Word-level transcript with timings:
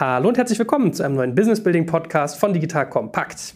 Hallo 0.00 0.28
und 0.28 0.38
herzlich 0.38 0.60
willkommen 0.60 0.92
zu 0.92 1.02
einem 1.02 1.16
neuen 1.16 1.34
Business 1.34 1.60
Building 1.60 1.84
Podcast 1.84 2.38
von 2.38 2.52
Digital 2.52 2.88
Kompakt. 2.88 3.54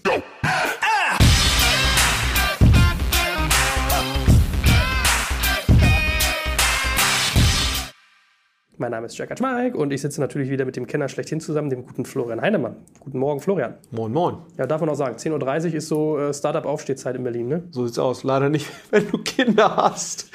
Mein 8.76 8.90
Name 8.90 9.06
ist 9.06 9.16
Jack 9.16 9.28
Kaczmarek 9.28 9.76
und 9.76 9.92
ich 9.92 10.00
sitze 10.00 10.20
natürlich 10.20 10.50
wieder 10.50 10.64
mit 10.64 10.74
dem 10.74 10.88
Kenner 10.88 11.08
schlechthin 11.08 11.38
zusammen, 11.38 11.70
dem 11.70 11.86
guten 11.86 12.04
Florian 12.04 12.40
Heinemann. 12.40 12.74
Guten 12.98 13.20
Morgen, 13.20 13.38
Florian. 13.38 13.74
Moin, 13.92 14.12
moin. 14.12 14.38
Ja, 14.58 14.66
darf 14.66 14.80
man 14.80 14.90
auch 14.90 14.96
sagen, 14.96 15.14
10.30 15.14 15.68
Uhr 15.68 15.74
ist 15.74 15.86
so 15.86 16.18
äh, 16.18 16.34
Startup-Aufstehzeit 16.34 17.14
in 17.14 17.22
Berlin, 17.22 17.46
ne? 17.46 17.62
So 17.70 17.86
sieht's 17.86 18.00
aus. 18.00 18.24
Leider 18.24 18.48
nicht, 18.48 18.66
wenn 18.90 19.08
du 19.08 19.18
Kinder 19.18 19.76
hast. 19.76 20.28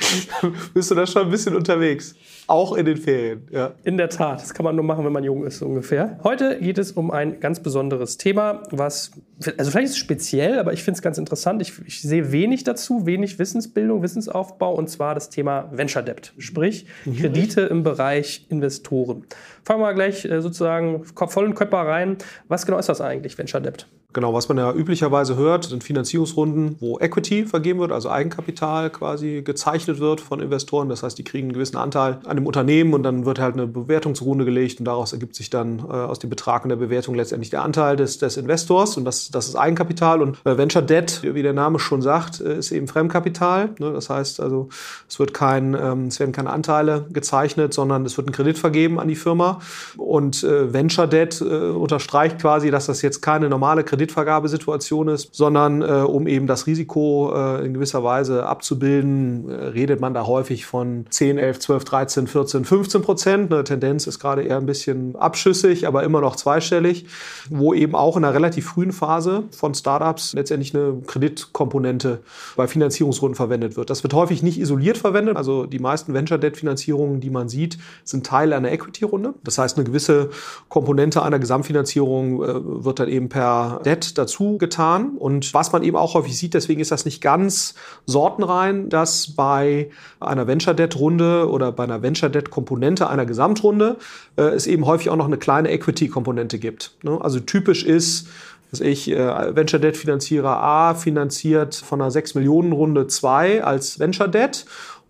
bist 0.73 0.89
du 0.89 0.95
da 0.95 1.05
schon 1.05 1.23
ein 1.23 1.31
bisschen 1.31 1.53
unterwegs. 1.53 2.15
Auch 2.49 2.77
in 2.77 2.85
den 2.85 2.95
Ferien, 2.95 3.45
ja. 3.51 3.73
In 3.83 3.97
der 3.97 4.07
Tat. 4.07 4.41
Das 4.41 4.53
kann 4.53 4.63
man 4.63 4.73
nur 4.73 4.85
machen, 4.85 5.03
wenn 5.03 5.11
man 5.11 5.23
jung 5.23 5.45
ist, 5.45 5.59
so 5.59 5.65
ungefähr. 5.65 6.17
Heute 6.23 6.57
geht 6.59 6.77
es 6.77 6.93
um 6.93 7.11
ein 7.11 7.41
ganz 7.41 7.59
besonderes 7.59 8.17
Thema, 8.17 8.63
was, 8.71 9.11
also 9.57 9.69
vielleicht 9.69 9.87
ist 9.87 9.91
es 9.91 9.97
speziell, 9.97 10.57
aber 10.57 10.71
ich 10.71 10.81
finde 10.81 10.97
es 10.97 11.01
ganz 11.01 11.17
interessant. 11.17 11.61
Ich, 11.61 11.73
ich, 11.85 12.01
sehe 12.01 12.31
wenig 12.31 12.63
dazu, 12.63 13.05
wenig 13.05 13.37
Wissensbildung, 13.37 14.01
Wissensaufbau, 14.01 14.73
und 14.73 14.89
zwar 14.89 15.13
das 15.13 15.29
Thema 15.29 15.69
Venture 15.73 16.03
Debt, 16.03 16.33
sprich 16.37 16.85
mhm. 17.03 17.17
Kredite 17.17 17.61
im 17.61 17.83
Bereich 17.83 18.45
Investoren. 18.47 19.25
Fangen 19.65 19.81
wir 19.81 19.93
gleich 19.93 20.23
äh, 20.23 20.41
sozusagen 20.41 21.03
vollen 21.03 21.53
Körper 21.53 21.79
rein. 21.79 22.15
Was 22.47 22.65
genau 22.65 22.77
ist 22.77 22.87
das 22.87 23.01
eigentlich, 23.01 23.37
Venture 23.37 23.59
Debt? 23.59 23.87
Genau, 24.17 24.33
was 24.33 24.49
man 24.49 24.57
ja 24.57 24.73
üblicherweise 24.73 25.35
hört, 25.35 25.65
sind 25.65 25.83
Finanzierungsrunden, 25.83 26.77
wo 26.79 26.97
Equity 26.97 27.45
vergeben 27.45 27.77
wird, 27.77 27.91
also 27.91 28.09
Eigenkapital 28.09 28.89
quasi 28.89 29.43
gezeichnet 29.45 29.99
wird 29.99 30.21
von 30.21 30.39
Investoren. 30.39 30.89
Das 30.89 31.03
heißt, 31.03 31.19
die 31.19 31.23
kriegen 31.23 31.49
einen 31.49 31.53
gewissen 31.53 31.77
Anteil 31.77 32.17
an 32.25 32.35
dem 32.35 32.47
Unternehmen 32.47 32.95
und 32.95 33.03
dann 33.03 33.27
wird 33.27 33.37
halt 33.37 33.53
eine 33.53 33.67
Bewertung 33.67 34.15
zugrunde 34.15 34.43
gelegt 34.43 34.79
und 34.79 34.85
daraus 34.85 35.13
ergibt 35.13 35.35
sich 35.35 35.51
dann 35.51 35.77
äh, 35.77 35.91
aus 35.91 36.17
dem 36.17 36.31
Betrag 36.31 36.63
und 36.63 36.69
der 36.69 36.77
Bewertung 36.77 37.13
letztendlich 37.13 37.51
der 37.51 37.61
Anteil 37.61 37.95
des, 37.95 38.17
des 38.17 38.37
Investors 38.37 38.97
und 38.97 39.05
das, 39.05 39.29
das 39.29 39.49
ist 39.49 39.55
Eigenkapital. 39.55 40.23
Und 40.23 40.43
äh, 40.45 40.57
Venture 40.57 40.81
Debt, 40.81 41.21
wie 41.21 41.43
der 41.43 41.53
Name 41.53 41.77
schon 41.77 42.01
sagt, 42.01 42.41
äh, 42.41 42.57
ist 42.57 42.71
eben 42.71 42.87
Fremdkapital. 42.87 43.75
Ne? 43.77 43.93
Das 43.93 44.09
heißt 44.09 44.39
also, 44.39 44.69
es, 45.07 45.19
wird 45.19 45.35
kein, 45.35 45.75
ähm, 45.79 46.07
es 46.07 46.19
werden 46.19 46.31
keine 46.31 46.49
Anteile 46.49 47.05
gezeichnet, 47.13 47.71
sondern 47.71 48.03
es 48.03 48.17
wird 48.17 48.29
ein 48.29 48.33
Kredit 48.33 48.57
vergeben 48.57 48.99
an 48.99 49.09
die 49.09 49.15
Firma. 49.15 49.59
Und 49.95 50.43
äh, 50.43 50.73
Venture 50.73 51.05
Debt 51.05 51.39
äh, 51.39 51.43
unterstreicht 51.43 52.39
quasi, 52.39 52.71
dass 52.71 52.87
das 52.87 53.03
jetzt 53.03 53.21
keine 53.21 53.47
normale 53.47 53.83
Kredit 53.83 54.06
Kreditvergabesituation 54.07 55.09
ist, 55.09 55.35
sondern 55.35 55.81
äh, 55.81 55.85
um 55.85 56.27
eben 56.27 56.47
das 56.47 56.67
Risiko 56.67 57.33
äh, 57.35 57.65
in 57.65 57.73
gewisser 57.73 58.03
Weise 58.03 58.45
abzubilden, 58.45 59.49
äh, 59.49 59.53
redet 59.53 59.99
man 59.99 60.13
da 60.13 60.25
häufig 60.25 60.65
von 60.65 61.05
10, 61.09 61.37
11, 61.37 61.59
12, 61.59 61.85
13, 61.85 62.27
14, 62.27 62.65
15 62.65 63.01
Prozent. 63.01 63.53
Eine 63.53 63.63
Tendenz 63.63 64.07
ist 64.07 64.19
gerade 64.19 64.43
eher 64.43 64.57
ein 64.57 64.65
bisschen 64.65 65.15
abschüssig, 65.15 65.87
aber 65.87 66.03
immer 66.03 66.21
noch 66.21 66.35
zweistellig, 66.35 67.05
wo 67.49 67.73
eben 67.73 67.95
auch 67.95 68.17
in 68.17 68.23
einer 68.23 68.33
relativ 68.33 68.67
frühen 68.67 68.91
Phase 68.91 69.43
von 69.51 69.73
Startups 69.73 70.33
letztendlich 70.33 70.75
eine 70.75 71.01
Kreditkomponente 71.05 72.19
bei 72.55 72.67
Finanzierungsrunden 72.67 73.35
verwendet 73.35 73.75
wird. 73.77 73.89
Das 73.89 74.03
wird 74.03 74.13
häufig 74.13 74.41
nicht 74.41 74.59
isoliert 74.59 74.97
verwendet. 74.97 75.37
Also 75.37 75.65
die 75.65 75.79
meisten 75.79 76.13
Venture-Debt-Finanzierungen, 76.13 77.19
die 77.19 77.29
man 77.29 77.49
sieht, 77.49 77.77
sind 78.03 78.25
Teil 78.25 78.53
einer 78.53 78.71
Equity-Runde. 78.71 79.33
Das 79.43 79.57
heißt, 79.57 79.77
eine 79.77 79.85
gewisse 79.85 80.29
Komponente 80.69 81.21
einer 81.21 81.39
Gesamtfinanzierung 81.39 82.43
äh, 82.43 82.85
wird 82.85 82.99
dann 82.99 83.09
eben 83.09 83.29
per 83.29 83.81
Debt 83.85 83.96
dazu 84.03 84.57
getan. 84.57 85.17
Und 85.17 85.53
was 85.53 85.71
man 85.71 85.83
eben 85.83 85.97
auch 85.97 86.13
häufig 86.13 86.37
sieht, 86.37 86.53
deswegen 86.53 86.81
ist 86.81 86.91
das 86.91 87.05
nicht 87.05 87.21
ganz 87.21 87.75
sortenrein, 88.05 88.89
dass 88.89 89.35
bei 89.35 89.89
einer 90.19 90.47
Venture 90.47 90.73
Debt 90.73 90.97
Runde 90.99 91.49
oder 91.49 91.71
bei 91.71 91.83
einer 91.83 92.01
Venture 92.01 92.29
Debt 92.29 92.49
Komponente 92.49 93.09
einer 93.09 93.25
Gesamtrunde 93.25 93.97
äh, 94.37 94.43
es 94.43 94.67
eben 94.67 94.85
häufig 94.85 95.09
auch 95.09 95.15
noch 95.15 95.25
eine 95.25 95.37
kleine 95.37 95.71
Equity 95.71 96.07
Komponente 96.07 96.59
gibt. 96.59 96.91
Ne? 97.03 97.19
Also 97.21 97.39
typisch 97.39 97.83
ist, 97.83 98.27
dass 98.71 98.81
ich 98.81 99.09
äh, 99.09 99.55
Venture 99.55 99.79
Debt 99.79 99.97
Finanzierer 99.97 100.61
A 100.61 100.93
finanziert 100.93 101.75
von 101.75 102.01
einer 102.01 102.11
6 102.11 102.35
Millionen 102.35 102.73
Runde 102.73 103.07
2 103.07 103.63
als 103.63 103.99
Venture 103.99 104.27
Debt 104.27 104.65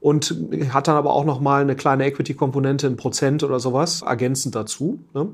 und 0.07 0.33
hat 0.69 0.87
dann 0.87 0.95
aber 0.95 1.11
auch 1.11 1.25
noch 1.25 1.41
mal 1.41 1.61
eine 1.61 1.75
kleine 1.75 2.05
Equity-Komponente, 2.05 2.87
ein 2.87 2.95
Prozent 2.95 3.43
oder 3.43 3.59
sowas 3.59 4.03
ergänzend 4.03 4.55
dazu. 4.55 4.99
Ne? 5.13 5.27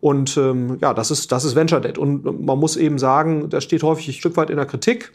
Und 0.00 0.38
ähm, 0.38 0.78
ja, 0.80 0.94
das 0.94 1.10
ist 1.10 1.30
das 1.30 1.44
ist 1.44 1.54
Venture 1.54 1.82
Debt 1.82 1.98
und 1.98 2.46
man 2.46 2.58
muss 2.58 2.78
eben 2.78 2.98
sagen, 2.98 3.50
das 3.50 3.64
steht 3.64 3.82
häufig 3.82 4.08
ein 4.08 4.14
Stück 4.14 4.38
weit 4.38 4.48
in 4.48 4.56
der 4.56 4.64
Kritik 4.64 5.12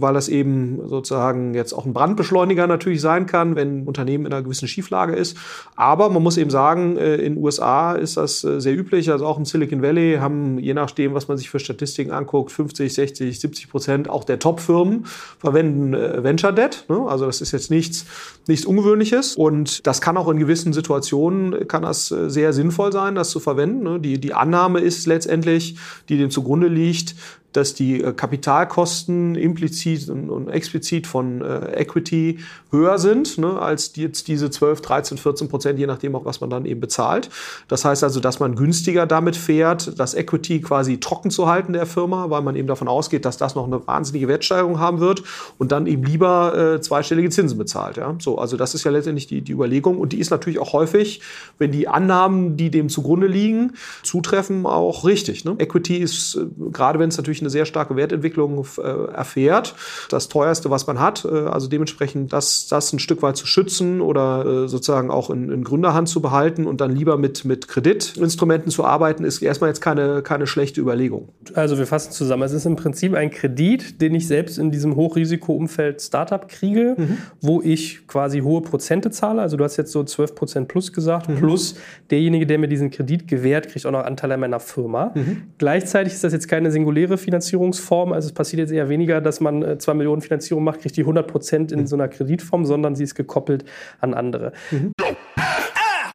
weil 0.00 0.14
das 0.14 0.28
eben 0.28 0.88
sozusagen 0.88 1.54
jetzt 1.54 1.72
auch 1.72 1.84
ein 1.84 1.92
Brandbeschleuniger 1.92 2.66
natürlich 2.66 3.00
sein 3.00 3.26
kann, 3.26 3.56
wenn 3.56 3.82
ein 3.82 3.86
Unternehmen 3.86 4.26
in 4.26 4.32
einer 4.32 4.42
gewissen 4.42 4.68
Schieflage 4.68 5.14
ist. 5.14 5.36
Aber 5.76 6.08
man 6.10 6.22
muss 6.22 6.36
eben 6.36 6.50
sagen, 6.50 6.96
äh, 6.96 7.16
in 7.16 7.34
den 7.34 7.42
USA 7.42 7.92
ist 7.92 8.16
das 8.16 8.44
äh, 8.44 8.60
sehr 8.60 8.76
üblich. 8.76 9.10
Also 9.10 9.26
auch 9.26 9.38
im 9.38 9.44
Silicon 9.44 9.82
Valley 9.82 10.18
haben, 10.20 10.58
je 10.58 10.74
nachdem, 10.74 11.14
was 11.14 11.28
man 11.28 11.36
sich 11.36 11.50
für 11.50 11.58
Statistiken 11.58 12.10
anguckt, 12.10 12.52
50, 12.52 12.92
60, 12.92 13.40
70 13.40 13.70
Prozent 13.70 14.10
auch 14.10 14.24
der 14.24 14.38
Top-Firmen 14.38 15.04
verwenden 15.38 15.94
äh, 15.94 16.22
Venture 16.22 16.52
Debt. 16.52 16.84
Ne? 16.88 17.06
Also 17.08 17.26
das 17.26 17.40
ist 17.40 17.52
jetzt 17.52 17.70
nichts, 17.70 18.06
nichts 18.50 18.66
Ungewöhnliches. 18.66 19.36
Und 19.36 19.86
das 19.86 20.00
kann 20.00 20.16
auch 20.16 20.28
in 20.28 20.38
gewissen 20.38 20.72
Situationen, 20.72 21.66
kann 21.66 21.82
das 21.82 22.08
sehr 22.08 22.52
sinnvoll 22.52 22.92
sein, 22.92 23.14
das 23.14 23.30
zu 23.30 23.40
verwenden. 23.40 23.82
Ne? 23.82 24.00
Die, 24.00 24.20
die 24.20 24.34
Annahme 24.34 24.80
ist 24.80 25.06
letztendlich, 25.06 25.76
die 26.08 26.18
dem 26.18 26.30
zugrunde 26.30 26.68
liegt, 26.68 27.14
dass 27.52 27.74
die 27.74 28.02
äh, 28.02 28.12
Kapitalkosten 28.12 29.34
implizit 29.34 30.08
und, 30.08 30.48
explizit 30.48 31.06
von 31.06 31.42
äh, 31.42 31.72
Equity 31.80 32.38
höher 32.70 32.98
sind 32.98 33.38
ne, 33.38 33.60
als 33.60 33.92
jetzt 33.96 34.28
diese 34.28 34.50
12, 34.50 34.80
13, 34.80 35.18
14 35.18 35.48
Prozent, 35.48 35.78
je 35.78 35.86
nachdem 35.86 36.14
auch, 36.14 36.24
was 36.24 36.40
man 36.40 36.50
dann 36.50 36.64
eben 36.64 36.80
bezahlt. 36.80 37.30
Das 37.68 37.84
heißt 37.84 38.04
also, 38.04 38.20
dass 38.20 38.40
man 38.40 38.54
günstiger 38.54 39.06
damit 39.06 39.36
fährt, 39.36 39.98
das 39.98 40.14
Equity 40.14 40.60
quasi 40.60 40.98
trocken 40.98 41.30
zu 41.30 41.48
halten 41.48 41.72
der 41.72 41.86
Firma, 41.86 42.30
weil 42.30 42.42
man 42.42 42.56
eben 42.56 42.68
davon 42.68 42.88
ausgeht, 42.88 43.24
dass 43.24 43.36
das 43.36 43.54
noch 43.54 43.66
eine 43.66 43.86
wahnsinnige 43.86 44.28
Wertsteigerung 44.28 44.78
haben 44.78 45.00
wird 45.00 45.22
und 45.58 45.72
dann 45.72 45.86
eben 45.86 46.04
lieber 46.04 46.56
äh, 46.56 46.80
zweistellige 46.80 47.30
Zinsen 47.30 47.58
bezahlt. 47.58 47.96
Ja? 47.96 48.14
So, 48.20 48.38
also 48.38 48.56
das 48.56 48.74
ist 48.74 48.84
ja 48.84 48.90
letztendlich 48.90 49.26
die, 49.26 49.42
die 49.42 49.52
Überlegung 49.52 49.98
und 49.98 50.12
die 50.12 50.18
ist 50.18 50.30
natürlich 50.30 50.58
auch 50.58 50.72
häufig, 50.72 51.20
wenn 51.58 51.72
die 51.72 51.88
Annahmen, 51.88 52.56
die 52.56 52.70
dem 52.70 52.88
zugrunde 52.88 53.26
liegen, 53.26 53.72
zutreffen, 54.02 54.66
auch 54.66 55.04
richtig. 55.04 55.44
Ne? 55.44 55.56
Equity 55.58 55.96
ist, 55.96 56.36
äh, 56.36 56.46
gerade 56.70 56.98
wenn 56.98 57.08
es 57.08 57.16
natürlich 57.16 57.39
eine 57.40 57.50
sehr 57.50 57.64
starke 57.64 57.96
Wertentwicklung 57.96 58.66
äh, 58.78 59.12
erfährt. 59.12 59.74
Das 60.08 60.28
teuerste, 60.28 60.70
was 60.70 60.86
man 60.86 61.00
hat. 61.00 61.24
Äh, 61.24 61.28
also 61.28 61.68
dementsprechend 61.68 62.32
das, 62.32 62.68
das 62.68 62.92
ein 62.92 62.98
Stück 62.98 63.22
weit 63.22 63.36
zu 63.36 63.46
schützen 63.46 64.00
oder 64.00 64.64
äh, 64.64 64.68
sozusagen 64.68 65.10
auch 65.10 65.30
in, 65.30 65.50
in 65.50 65.64
Gründerhand 65.64 66.08
zu 66.08 66.20
behalten 66.20 66.66
und 66.66 66.80
dann 66.80 66.94
lieber 66.94 67.16
mit, 67.16 67.44
mit 67.44 67.68
Kreditinstrumenten 67.68 68.70
zu 68.70 68.84
arbeiten, 68.84 69.24
ist 69.24 69.42
erstmal 69.42 69.70
jetzt 69.70 69.80
keine, 69.80 70.22
keine 70.22 70.46
schlechte 70.46 70.80
Überlegung. 70.80 71.28
Also 71.54 71.78
wir 71.78 71.86
fassen 71.86 72.12
zusammen. 72.12 72.42
Es 72.42 72.52
ist 72.52 72.66
im 72.66 72.76
Prinzip 72.76 73.14
ein 73.14 73.30
Kredit, 73.30 74.00
den 74.00 74.14
ich 74.14 74.26
selbst 74.26 74.58
in 74.58 74.70
diesem 74.70 74.96
Hochrisikoumfeld 74.96 76.00
Startup 76.00 76.46
kriege, 76.48 76.94
mhm. 76.96 77.18
wo 77.40 77.60
ich 77.62 78.06
quasi 78.06 78.40
hohe 78.40 78.62
Prozente 78.62 79.10
zahle. 79.10 79.40
Also 79.42 79.56
du 79.56 79.64
hast 79.64 79.76
jetzt 79.76 79.92
so 79.92 80.04
12 80.04 80.34
Prozent 80.34 80.68
plus 80.68 80.92
gesagt, 80.92 81.28
mhm. 81.28 81.36
plus 81.36 81.76
derjenige, 82.10 82.46
der 82.46 82.58
mir 82.58 82.68
diesen 82.68 82.90
Kredit 82.90 83.28
gewährt, 83.28 83.68
kriegt 83.68 83.86
auch 83.86 83.90
noch 83.90 84.04
Anteile 84.04 84.34
an 84.34 84.40
meiner 84.40 84.60
Firma. 84.60 85.12
Mhm. 85.14 85.42
Gleichzeitig 85.58 86.12
ist 86.12 86.24
das 86.24 86.32
jetzt 86.32 86.48
keine 86.48 86.70
singuläre 86.70 87.18
Finanzierungsform. 87.30 88.12
Also 88.12 88.28
es 88.28 88.34
passiert 88.34 88.60
jetzt 88.60 88.72
eher 88.72 88.88
weniger, 88.88 89.20
dass 89.20 89.40
man 89.40 89.78
2 89.78 89.92
äh, 89.92 89.94
Millionen 89.94 90.20
Finanzierung 90.20 90.64
macht, 90.64 90.80
kriegt 90.80 90.96
die 90.96 91.02
100 91.02 91.26
Prozent 91.26 91.72
in 91.72 91.86
so 91.86 91.96
einer 91.96 92.08
Kreditform, 92.08 92.64
sondern 92.64 92.96
sie 92.96 93.04
ist 93.04 93.14
gekoppelt 93.14 93.64
an 94.00 94.14
andere. 94.14 94.52
Mhm. 94.70 94.92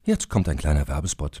Jetzt 0.04 0.28
kommt 0.28 0.48
ein 0.48 0.56
kleiner 0.56 0.86
Werbespot. 0.86 1.40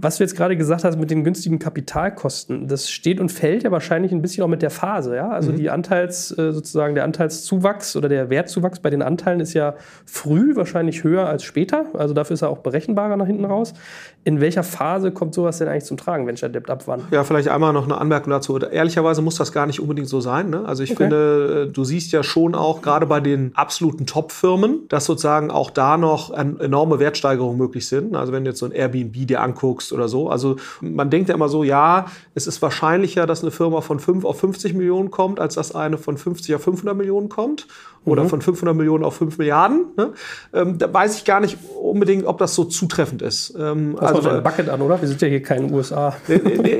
Was 0.00 0.18
du 0.18 0.22
jetzt 0.22 0.36
gerade 0.36 0.56
gesagt 0.56 0.84
hast 0.84 0.96
mit 0.96 1.10
den 1.10 1.24
günstigen 1.24 1.58
Kapitalkosten, 1.58 2.68
das 2.68 2.88
steht 2.88 3.18
und 3.18 3.32
fällt 3.32 3.64
ja 3.64 3.72
wahrscheinlich 3.72 4.12
ein 4.12 4.22
bisschen 4.22 4.44
auch 4.44 4.48
mit 4.48 4.62
der 4.62 4.70
Phase. 4.70 5.16
Ja? 5.16 5.30
Also 5.30 5.50
mhm. 5.50 5.56
die 5.56 5.70
Anteils, 5.70 6.30
äh, 6.38 6.52
sozusagen 6.52 6.94
der 6.94 7.02
Anteilszuwachs 7.02 7.96
oder 7.96 8.08
der 8.08 8.30
Wertzuwachs 8.30 8.78
bei 8.78 8.90
den 8.90 9.02
Anteilen 9.02 9.40
ist 9.40 9.54
ja 9.54 9.74
früh 10.06 10.54
wahrscheinlich 10.54 11.02
höher 11.02 11.26
als 11.26 11.42
später. 11.42 11.86
Also 11.94 12.14
dafür 12.14 12.34
ist 12.34 12.42
er 12.42 12.50
auch 12.50 12.58
berechenbarer 12.58 13.16
nach 13.16 13.26
hinten 13.26 13.44
raus. 13.44 13.74
In 14.22 14.40
welcher 14.40 14.62
Phase 14.62 15.10
kommt 15.10 15.34
sowas 15.34 15.58
denn 15.58 15.66
eigentlich 15.66 15.84
zum 15.84 15.96
Tragen, 15.96 16.28
Venture 16.28 16.48
Debt 16.48 16.70
ab 16.70 16.84
wann? 16.86 17.02
Ja, 17.10 17.24
vielleicht 17.24 17.48
einmal 17.48 17.72
noch 17.72 17.84
eine 17.84 17.98
Anmerkung 17.98 18.30
dazu. 18.30 18.56
Ehrlicherweise 18.56 19.20
muss 19.20 19.34
das 19.34 19.50
gar 19.50 19.66
nicht 19.66 19.80
unbedingt 19.80 20.08
so 20.08 20.20
sein. 20.20 20.50
Ne? 20.50 20.64
Also 20.64 20.84
ich 20.84 20.92
okay. 20.92 21.04
finde, 21.04 21.66
äh, 21.70 21.72
du 21.72 21.82
siehst 21.82 22.12
ja 22.12 22.22
schon 22.22 22.54
auch 22.54 22.82
gerade 22.82 23.06
bei 23.06 23.18
den 23.18 23.50
absoluten 23.54 24.06
Top-Firmen, 24.06 24.86
dass 24.90 25.06
sozusagen 25.06 25.50
auch 25.50 25.70
da 25.70 25.96
noch 25.96 26.32
enorme 26.32 27.00
Wertsteigerungen 27.00 27.58
möglich 27.58 27.88
sind. 27.88 28.14
Also 28.14 28.32
wenn 28.32 28.44
du 28.44 28.50
jetzt 28.50 28.60
so 28.60 28.66
ein 28.66 28.72
Airbnb 28.72 29.26
dir 29.26 29.40
anguckst, 29.40 29.87
wächst 29.88 29.92
oder 29.92 30.08
so. 30.08 30.28
Also 30.28 30.56
man 30.80 31.10
denkt 31.10 31.28
ja 31.28 31.34
immer 31.34 31.48
so, 31.48 31.64
ja, 31.64 32.06
es 32.34 32.46
ist 32.46 32.62
wahrscheinlicher, 32.62 33.26
dass 33.26 33.42
eine 33.42 33.50
Firma 33.50 33.80
von 33.80 33.98
5 33.98 34.24
auf 34.24 34.38
50 34.40 34.74
Millionen 34.74 35.10
kommt, 35.10 35.40
als 35.40 35.54
dass 35.54 35.74
eine 35.74 35.98
von 35.98 36.16
50 36.16 36.54
auf 36.54 36.62
500 36.62 36.96
Millionen 36.96 37.28
kommt 37.28 37.66
oder 38.04 38.24
mhm. 38.24 38.28
von 38.28 38.42
500 38.42 38.76
Millionen 38.76 39.04
auf 39.04 39.16
5 39.16 39.38
Milliarden. 39.38 39.86
Ne? 39.96 40.12
Ähm, 40.52 40.78
da 40.78 40.92
weiß 40.92 41.16
ich 41.16 41.24
gar 41.24 41.40
nicht 41.40 41.58
unbedingt, 41.80 42.26
ob 42.26 42.38
das 42.38 42.54
so 42.54 42.64
zutreffend 42.64 43.22
ist. 43.22 43.54
Ähm, 43.58 43.96
das 43.98 44.14
also 44.14 44.28
ein 44.30 44.42
Bucket 44.42 44.68
an, 44.68 44.80
oder? 44.80 45.00
Wir 45.00 45.08
sind 45.08 45.20
ja 45.20 45.28
hier 45.28 45.42
kein 45.42 45.72
USA. 45.72 46.14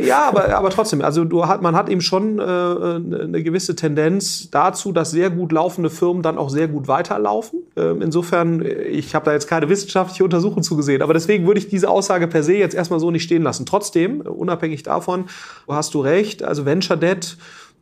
ja, 0.05 0.29
aber, 0.29 0.57
aber 0.57 0.71
trotzdem, 0.71 1.03
also 1.03 1.25
du 1.25 1.47
hat, 1.47 1.63
man 1.63 1.75
hat 1.75 1.89
eben 1.89 2.01
schon 2.01 2.39
äh, 2.39 2.43
eine 2.43 3.43
gewisse 3.43 3.77
Tendenz 3.77 4.51
dazu, 4.51 4.93
dass 4.93 5.11
sehr 5.11 5.31
gut 5.31 5.53
laufende 5.53 5.91
Firmen 5.91 6.23
dann 6.23 6.39
auch 6.39 6.51
sehr 6.51 6.69
gut 6.69 6.89
weiterlaufen. 6.89 7.61
Ähm, 7.77 8.03
insofern, 8.03 8.65
ich 8.65 9.15
habe 9.15 9.25
da 9.25 9.33
jetzt 9.33 9.49
keine 9.49 9.69
wissenschaftliche 9.69 10.25
Untersuchung 10.25 10.63
zugesehen, 10.63 11.03
aber 11.03 11.15
deswegen 11.15 11.47
würde 11.47 11.61
ich 11.61 11.69
diese 11.69 11.89
Aussage 11.89 12.27
per 12.27 12.43
se 12.43 12.55
jetzt 12.55 12.75
erstmal 12.75 12.98
so 12.99 13.11
nicht 13.11 13.25
stehen 13.25 13.43
lassen. 13.43 13.67
Trotzdem, 13.67 14.21
unabhängig 14.21 14.83
davon, 14.83 15.25
hast 15.69 15.95
du 15.95 16.01
recht, 16.01 16.43
also 16.43 16.65
Venture 16.65 16.97
Debt 16.97 17.37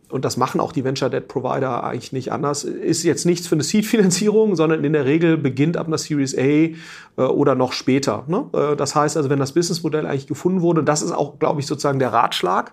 und 0.09 0.25
das 0.25 0.37
machen 0.37 0.61
auch 0.61 0.73
die 0.73 0.85
Venture 0.85 1.11
Debt 1.11 1.27
Provider 1.27 1.83
eigentlich 1.83 2.13
nicht 2.13 2.31
anders, 2.31 2.63
ist 2.63 3.03
jetzt 3.03 3.27
nichts 3.27 3.47
für 3.47 3.57
eine 3.57 3.65
Seed-Finanzierung, 3.65 4.55
sondern 4.55 4.85
in 4.85 4.93
der 4.93 5.05
Regel 5.05 5.37
beginnt 5.37 5.77
ab 5.77 5.89
einer 5.89 5.99
Series 5.99 6.37
A 6.37 6.41
äh, 6.41 6.75
oder 7.17 7.55
noch 7.55 7.73
später. 7.73 8.25
Ne? 8.29 8.47
Äh, 8.53 8.77
das 8.77 8.95
heißt 8.95 9.17
also, 9.17 9.31
wenn 9.31 9.41
das 9.41 9.53
Businessmodell 9.53 10.07
eigentlich 10.07 10.29
gefunden 10.29 10.61
wurde, 10.61 10.85
das 10.85 11.03
ist 11.03 11.13
auch, 11.13 11.39
glaube 11.39 11.61
ich, 11.61 11.67
sozusagen 11.67 11.99
der 11.99 12.13
Ratschlag 12.13 12.73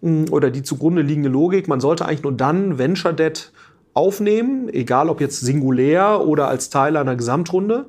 mm, 0.00 0.24
oder 0.30 0.50
die 0.50 0.62
zugrunde 0.62 1.02
liegende 1.02 1.28
Logik, 1.28 1.68
man 1.68 1.80
sollte 1.80 2.06
eigentlich 2.06 2.22
nur 2.22 2.32
dann 2.32 2.78
Venture 2.78 3.12
Debt 3.12 3.52
aufnehmen, 3.92 4.68
egal 4.72 5.10
ob 5.10 5.20
jetzt 5.20 5.40
singulär 5.40 6.26
oder 6.26 6.48
als 6.48 6.70
Teil 6.70 6.96
einer 6.96 7.16
Gesamtrunde, 7.16 7.86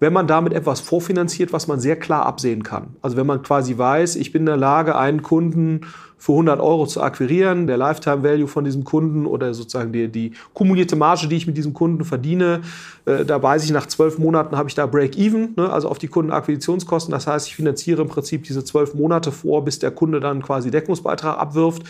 wenn 0.00 0.12
man 0.12 0.26
damit 0.26 0.54
etwas 0.54 0.80
vorfinanziert, 0.80 1.52
was 1.52 1.68
man 1.68 1.78
sehr 1.78 1.96
klar 1.96 2.26
absehen 2.26 2.62
kann. 2.62 2.96
Also 3.02 3.16
wenn 3.16 3.26
man 3.26 3.42
quasi 3.42 3.76
weiß, 3.76 4.16
ich 4.16 4.32
bin 4.32 4.42
in 4.42 4.46
der 4.46 4.56
Lage, 4.56 4.96
einen 4.96 5.22
Kunden 5.22 5.82
für 6.20 6.32
100 6.32 6.60
Euro 6.60 6.86
zu 6.86 7.02
akquirieren, 7.02 7.66
der 7.66 7.78
Lifetime 7.78 8.22
Value 8.22 8.46
von 8.46 8.62
diesem 8.62 8.84
Kunden 8.84 9.24
oder 9.24 9.54
sozusagen 9.54 9.90
die, 9.90 10.06
die 10.08 10.32
kumulierte 10.52 10.94
Marge, 10.94 11.28
die 11.28 11.36
ich 11.36 11.46
mit 11.46 11.56
diesem 11.56 11.72
Kunden 11.72 12.04
verdiene, 12.04 12.60
äh, 13.06 13.24
da 13.24 13.42
weiß 13.42 13.64
ich, 13.64 13.70
nach 13.70 13.86
zwölf 13.86 14.18
Monaten 14.18 14.54
habe 14.54 14.68
ich 14.68 14.74
da 14.74 14.84
Break-Even, 14.84 15.54
ne, 15.56 15.72
also 15.72 15.88
auf 15.88 15.98
die 15.98 16.08
Kundenakquisitionskosten. 16.08 17.10
Das 17.10 17.26
heißt, 17.26 17.46
ich 17.48 17.56
finanziere 17.56 18.02
im 18.02 18.08
Prinzip 18.08 18.44
diese 18.44 18.62
zwölf 18.64 18.92
Monate 18.92 19.32
vor, 19.32 19.64
bis 19.64 19.78
der 19.78 19.92
Kunde 19.92 20.20
dann 20.20 20.42
quasi 20.42 20.70
Deckungsbeitrag 20.70 21.38
abwirft. 21.38 21.84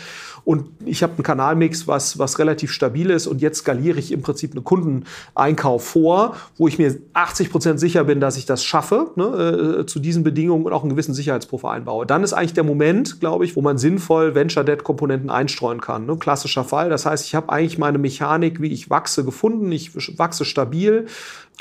Und 0.45 0.65
ich 0.85 1.03
habe 1.03 1.13
einen 1.13 1.23
Kanalmix, 1.23 1.87
was, 1.87 2.17
was 2.17 2.39
relativ 2.39 2.71
stabil 2.71 3.09
ist. 3.09 3.27
Und 3.27 3.41
jetzt 3.41 3.59
skaliere 3.59 3.99
ich 3.99 4.13
im 4.13 4.21
Prinzip 4.21 4.53
einen 4.53 4.63
Kundeneinkauf 4.63 5.83
vor, 5.83 6.35
wo 6.57 6.69
ich 6.69 6.79
mir 6.79 6.95
80 7.13 7.51
Prozent 7.51 7.79
sicher 7.79 8.05
bin, 8.05 8.21
dass 8.21 8.37
ich 8.37 8.45
das 8.45 8.63
schaffe, 8.63 9.11
ne, 9.17 9.81
äh, 9.81 9.85
zu 9.85 9.99
diesen 9.99 10.23
Bedingungen 10.23 10.65
und 10.65 10.71
auch 10.71 10.83
einen 10.83 10.89
gewissen 10.89 11.13
Sicherheitspuffer 11.13 11.69
einbaue. 11.69 12.05
Dann 12.05 12.23
ist 12.23 12.31
eigentlich 12.31 12.53
der 12.53 12.63
Moment, 12.63 13.19
glaube 13.19 13.43
ich, 13.43 13.57
wo 13.57 13.61
man 13.61 13.77
sinnvoll 13.77 14.20
sinnvoll 14.21 14.35
Venture 14.35 14.63
Debt 14.63 14.83
Komponenten 14.83 15.29
einstreuen 15.29 15.81
kann. 15.81 16.05
Ne? 16.05 16.17
Klassischer 16.17 16.63
Fall. 16.63 16.89
Das 16.89 17.05
heißt, 17.05 17.25
ich 17.25 17.35
habe 17.35 17.51
eigentlich 17.51 17.77
meine 17.77 17.97
Mechanik, 17.97 18.61
wie 18.61 18.71
ich 18.71 18.89
wachse, 18.89 19.25
gefunden. 19.25 19.71
Ich 19.71 19.91
wachse 20.17 20.45
stabil. 20.45 21.07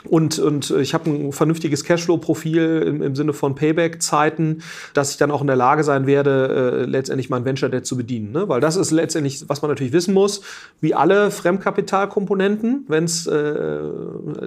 Und, 0.09 0.39
und 0.39 0.71
ich 0.71 0.95
habe 0.95 1.11
ein 1.11 1.33
vernünftiges 1.33 1.85
Cashflow-Profil 1.85 2.85
im, 2.87 3.03
im, 3.03 3.15
Sinne 3.15 3.35
von 3.35 3.55
Payback-Zeiten, 3.55 4.63
dass 4.95 5.11
ich 5.11 5.19
dann 5.19 5.31
auch 5.31 5.43
in 5.43 5.47
der 5.47 5.57
Lage 5.57 5.85
sein 5.85 6.07
werde, 6.07 6.83
äh, 6.83 6.85
letztendlich 6.87 7.29
mein 7.29 7.45
Venture-Debt 7.45 7.85
zu 7.85 7.99
bedienen. 7.99 8.33
Ne? 8.33 8.49
Weil 8.49 8.61
das 8.61 8.77
ist 8.77 8.93
letztendlich, 8.93 9.45
was 9.49 9.61
man 9.61 9.71
natürlich 9.71 9.93
wissen 9.93 10.15
muss, 10.15 10.41
wie 10.81 10.95
alle 10.95 11.31
Fremdkapitalkomponenten, 11.31 12.87
wenn's, 12.89 13.27
äh, 13.27 13.81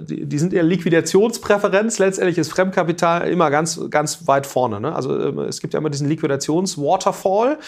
die, 0.02 0.26
die 0.26 0.38
sind 0.38 0.52
eher 0.52 0.64
Liquidationspräferenz, 0.64 1.98
letztendlich 2.00 2.38
ist 2.38 2.50
Fremdkapital 2.50 3.28
immer 3.28 3.50
ganz, 3.50 3.80
ganz 3.90 4.26
weit 4.26 4.46
vorne. 4.46 4.80
Ne? 4.80 4.94
Also 4.94 5.16
äh, 5.16 5.44
es 5.44 5.60
gibt 5.60 5.72
ja 5.74 5.78
immer 5.78 5.90
diesen 5.90 6.08
Liquidations-Waterfall, 6.08 7.58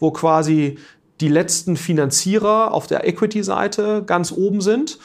wo 0.00 0.10
quasi 0.10 0.78
die 1.20 1.28
letzten 1.28 1.76
Finanzierer 1.76 2.72
auf 2.72 2.86
der 2.88 3.06
Equity-Seite 3.06 4.02
ganz 4.06 4.32
oben 4.32 4.60
sind 4.60 4.98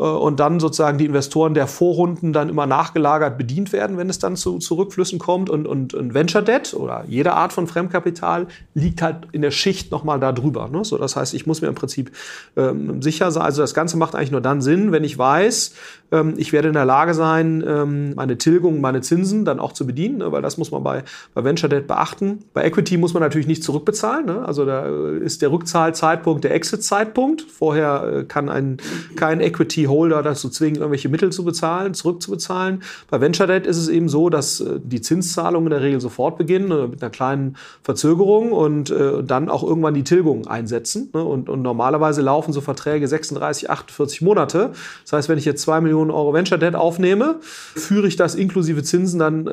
und 0.00 0.40
dann 0.40 0.60
sozusagen 0.60 0.96
die 0.96 1.04
Investoren 1.04 1.52
der 1.52 1.66
Vorrunden 1.66 2.32
dann 2.32 2.48
immer 2.48 2.64
nachgelagert 2.64 3.36
bedient 3.36 3.70
werden, 3.72 3.98
wenn 3.98 4.08
es 4.08 4.18
dann 4.18 4.34
zu, 4.34 4.58
zu 4.58 4.74
Rückflüssen 4.76 5.18
kommt. 5.18 5.50
Und, 5.50 5.66
und, 5.66 5.92
und 5.92 6.14
Venture 6.14 6.40
Debt 6.40 6.72
oder 6.72 7.04
jede 7.06 7.34
Art 7.34 7.52
von 7.52 7.66
Fremdkapital 7.66 8.46
liegt 8.72 9.02
halt 9.02 9.28
in 9.32 9.42
der 9.42 9.50
Schicht 9.50 9.90
nochmal 9.90 10.18
da 10.18 10.32
drüber. 10.32 10.68
Ne? 10.68 10.86
So, 10.86 10.96
das 10.96 11.16
heißt, 11.16 11.34
ich 11.34 11.46
muss 11.46 11.60
mir 11.60 11.68
im 11.68 11.74
Prinzip 11.74 12.12
ähm, 12.56 13.02
sicher 13.02 13.30
sein. 13.30 13.42
Also 13.42 13.60
das 13.60 13.74
Ganze 13.74 13.98
macht 13.98 14.14
eigentlich 14.14 14.30
nur 14.30 14.40
dann 14.40 14.62
Sinn, 14.62 14.90
wenn 14.90 15.04
ich 15.04 15.18
weiß, 15.18 15.74
ähm, 16.12 16.34
ich 16.38 16.52
werde 16.52 16.68
in 16.68 16.74
der 16.74 16.86
Lage 16.86 17.12
sein, 17.12 17.62
ähm, 17.66 18.14
meine 18.14 18.38
Tilgung, 18.38 18.80
meine 18.80 19.02
Zinsen 19.02 19.44
dann 19.44 19.60
auch 19.60 19.72
zu 19.72 19.86
bedienen, 19.86 20.18
ne? 20.18 20.32
weil 20.32 20.40
das 20.40 20.56
muss 20.56 20.70
man 20.70 20.82
bei, 20.82 21.04
bei 21.34 21.44
Venture 21.44 21.68
Debt 21.68 21.86
beachten. 21.86 22.44
Bei 22.54 22.64
Equity 22.64 22.96
muss 22.96 23.12
man 23.12 23.22
natürlich 23.22 23.46
nicht 23.46 23.62
zurückbezahlen. 23.62 24.24
Ne? 24.24 24.46
Also 24.46 24.64
da 24.64 24.86
äh, 24.86 25.18
ist 25.18 25.42
der 25.42 25.52
Rückzahlzeitpunkt 25.52 26.44
der 26.44 26.54
Exit-Zeitpunkt. 26.54 27.42
Vorher 27.42 28.20
äh, 28.20 28.24
kann 28.24 28.48
ein, 28.48 28.78
kein 29.16 29.40
Equity 29.40 29.89
Holder 29.90 30.22
dazu 30.22 30.48
zwingen, 30.48 30.76
irgendwelche 30.76 31.08
Mittel 31.08 31.30
zu 31.30 31.44
bezahlen, 31.44 31.94
zurückzubezahlen. 31.94 32.82
Bei 33.10 33.20
Venture 33.20 33.46
Debt 33.46 33.66
ist 33.66 33.76
es 33.76 33.88
eben 33.88 34.08
so, 34.08 34.30
dass 34.30 34.60
äh, 34.60 34.80
die 34.82 35.00
Zinszahlungen 35.00 35.66
in 35.66 35.70
der 35.70 35.82
Regel 35.82 36.00
sofort 36.00 36.38
beginnen, 36.38 36.70
äh, 36.70 36.86
mit 36.86 37.02
einer 37.02 37.10
kleinen 37.10 37.56
Verzögerung 37.82 38.52
und 38.52 38.90
äh, 38.90 39.22
dann 39.22 39.48
auch 39.48 39.62
irgendwann 39.62 39.94
die 39.94 40.04
Tilgung 40.04 40.46
einsetzen. 40.46 41.10
Ne? 41.12 41.22
Und, 41.22 41.48
und 41.48 41.62
normalerweise 41.62 42.22
laufen 42.22 42.52
so 42.52 42.60
Verträge 42.60 43.06
36, 43.06 43.68
48 43.70 44.22
Monate. 44.22 44.72
Das 45.02 45.12
heißt, 45.12 45.28
wenn 45.28 45.38
ich 45.38 45.44
jetzt 45.44 45.62
zwei 45.62 45.80
Millionen 45.80 46.10
Euro 46.10 46.32
Venture 46.32 46.58
Debt 46.58 46.74
aufnehme, 46.74 47.36
führe 47.40 48.06
ich 48.06 48.16
das 48.16 48.34
inklusive 48.34 48.82
Zinsen 48.82 49.18
dann 49.18 49.48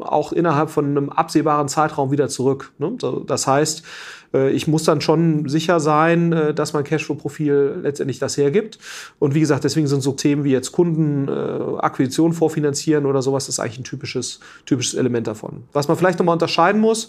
auch 0.00 0.32
innerhalb 0.32 0.70
von 0.70 0.84
einem 0.86 1.10
absehbaren 1.10 1.68
Zeitraum 1.68 2.10
wieder 2.10 2.28
zurück. 2.28 2.72
Ne? 2.78 2.96
Das 3.26 3.46
heißt, 3.46 3.82
ich 4.32 4.68
muss 4.68 4.84
dann 4.84 5.00
schon 5.00 5.48
sicher 5.48 5.80
sein, 5.80 6.32
äh, 6.32 6.54
dass 6.54 6.72
mein 6.72 6.84
Cashflow-Profil 6.84 7.80
letztendlich 7.82 8.18
das 8.18 8.36
hergibt. 8.36 8.78
Und 9.18 9.34
wie 9.34 9.40
gesagt, 9.40 9.64
deswegen 9.64 9.86
sind 9.86 10.02
so 10.02 10.12
Themen 10.12 10.44
wie 10.44 10.52
jetzt 10.52 10.72
Kundenakquisition 10.72 12.32
äh, 12.32 12.34
vorfinanzieren 12.34 13.06
oder 13.06 13.22
sowas, 13.22 13.46
das 13.46 13.56
ist 13.56 13.60
eigentlich 13.60 13.80
ein 13.80 13.84
typisches, 13.84 14.40
typisches 14.66 14.94
Element 14.94 15.26
davon. 15.26 15.64
Was 15.72 15.88
man 15.88 15.96
vielleicht 15.96 16.18
nochmal 16.18 16.34
unterscheiden 16.34 16.80
muss, 16.80 17.08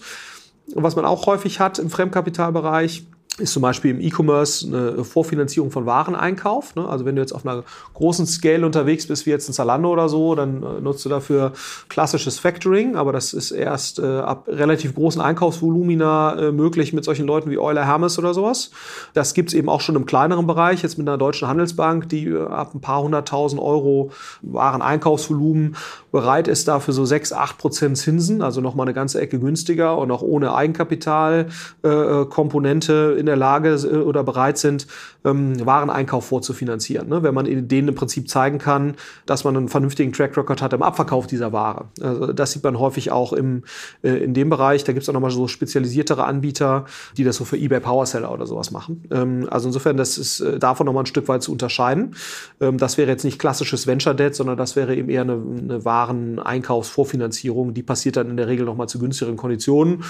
was 0.73 0.95
man 0.95 1.05
auch 1.05 1.25
häufig 1.25 1.59
hat 1.59 1.79
im 1.79 1.89
Fremdkapitalbereich, 1.89 3.05
ist 3.37 3.53
zum 3.53 3.61
Beispiel 3.61 3.91
im 3.91 4.01
E-Commerce 4.01 4.67
eine 4.67 5.05
Vorfinanzierung 5.05 5.71
von 5.71 5.85
Wareneinkauf. 5.85 6.75
Ne? 6.75 6.85
Also 6.87 7.05
wenn 7.05 7.15
du 7.15 7.21
jetzt 7.21 7.31
auf 7.31 7.45
einer 7.45 7.63
großen 7.93 8.25
Scale 8.25 8.65
unterwegs 8.65 9.07
bist, 9.07 9.25
wie 9.25 9.29
jetzt 9.29 9.47
ein 9.47 9.53
Zalando 9.53 9.89
oder 9.89 10.09
so, 10.09 10.35
dann 10.35 10.61
äh, 10.61 10.81
nutzt 10.81 11.05
du 11.05 11.09
dafür 11.09 11.53
klassisches 11.87 12.39
Factoring, 12.39 12.97
aber 12.97 13.13
das 13.13 13.33
ist 13.33 13.51
erst 13.51 13.99
äh, 13.99 14.19
ab 14.19 14.49
relativ 14.49 14.95
großen 14.95 15.21
Einkaufsvolumina 15.21 16.39
äh, 16.39 16.51
möglich 16.51 16.91
mit 16.91 17.05
solchen 17.05 17.25
Leuten 17.25 17.49
wie 17.49 17.57
Euler 17.57 17.85
Hermes 17.85 18.19
oder 18.19 18.33
sowas. 18.33 18.71
Das 19.13 19.33
gibt 19.33 19.51
es 19.51 19.55
eben 19.55 19.69
auch 19.69 19.79
schon 19.79 19.95
im 19.95 20.05
kleineren 20.05 20.45
Bereich, 20.45 20.83
jetzt 20.83 20.97
mit 20.97 21.07
einer 21.07 21.17
deutschen 21.17 21.47
Handelsbank, 21.47 22.09
die 22.09 22.27
äh, 22.27 22.45
ab 22.45 22.75
ein 22.75 22.81
paar 22.81 23.01
hunderttausend 23.01 23.61
Euro 23.61 24.11
Wareneinkaufsvolumen 24.41 25.77
bereit 26.11 26.49
ist, 26.49 26.67
dafür 26.67 26.93
so 26.93 27.05
6, 27.05 27.31
8 27.31 27.57
Prozent 27.57 27.97
Zinsen, 27.97 28.41
also 28.41 28.59
nochmal 28.59 28.87
eine 28.87 28.93
ganze 28.93 29.21
Ecke 29.21 29.39
günstiger 29.39 29.97
und 29.97 30.11
auch 30.11 30.21
ohne 30.21 30.53
Eigenkapitalkomponente 30.53 33.20
in 33.21 33.27
der 33.27 33.37
Lage 33.37 33.69
äh, 33.69 33.97
oder 33.97 34.23
bereit 34.23 34.57
sind, 34.57 34.87
ähm, 35.23 35.65
Wareneinkauf 35.65 36.25
vorzufinanzieren. 36.25 37.07
Ne? 37.07 37.23
Wenn 37.23 37.33
man 37.33 37.45
denen 37.67 37.87
im 37.87 37.95
Prinzip 37.95 38.29
zeigen 38.29 38.57
kann, 38.57 38.95
dass 39.25 39.43
man 39.43 39.55
einen 39.55 39.69
vernünftigen 39.69 40.11
Track 40.11 40.35
Record 40.35 40.61
hat 40.61 40.73
im 40.73 40.83
Abverkauf 40.83 41.27
dieser 41.27 41.53
Ware. 41.53 41.85
Also 42.01 42.33
das 42.33 42.51
sieht 42.51 42.63
man 42.63 42.79
häufig 42.79 43.11
auch 43.11 43.33
im, 43.33 43.63
äh, 44.03 44.09
in 44.23 44.33
dem 44.33 44.49
Bereich. 44.49 44.83
Da 44.83 44.93
gibt 44.93 45.03
es 45.03 45.09
auch 45.09 45.13
nochmal 45.13 45.31
so 45.31 45.47
spezialisiertere 45.47 46.25
Anbieter, 46.25 46.85
die 47.17 47.23
das 47.23 47.37
so 47.37 47.45
für 47.45 47.57
eBay 47.57 47.79
Powerseller 47.79 48.31
oder 48.31 48.45
sowas 48.45 48.71
machen. 48.71 49.03
Ähm, 49.11 49.47
also 49.49 49.69
insofern, 49.69 49.97
das 49.97 50.17
ist 50.17 50.41
äh, 50.41 50.59
davon 50.59 50.85
nochmal 50.85 51.03
ein 51.03 51.07
Stück 51.07 51.27
weit 51.27 51.43
zu 51.43 51.51
unterscheiden. 51.51 52.15
Ähm, 52.59 52.77
das 52.77 52.97
wäre 52.97 53.09
jetzt 53.09 53.23
nicht 53.23 53.39
klassisches 53.39 53.87
Venture 53.87 54.13
Debt, 54.13 54.35
sondern 54.35 54.57
das 54.57 54.75
wäre 54.75 54.95
eben 54.95 55.09
eher 55.09 55.21
eine, 55.21 55.33
eine 55.33 55.85
Wareneinkaufsvorfinanzierung. 55.85 57.73
Die 57.73 57.83
passiert 57.83 58.17
dann 58.17 58.29
in 58.29 58.37
der 58.37 58.47
Regel 58.47 58.65
nochmal 58.65 58.89
zu 58.89 58.99
günstigeren 58.99 59.37
Konditionen. 59.37 60.03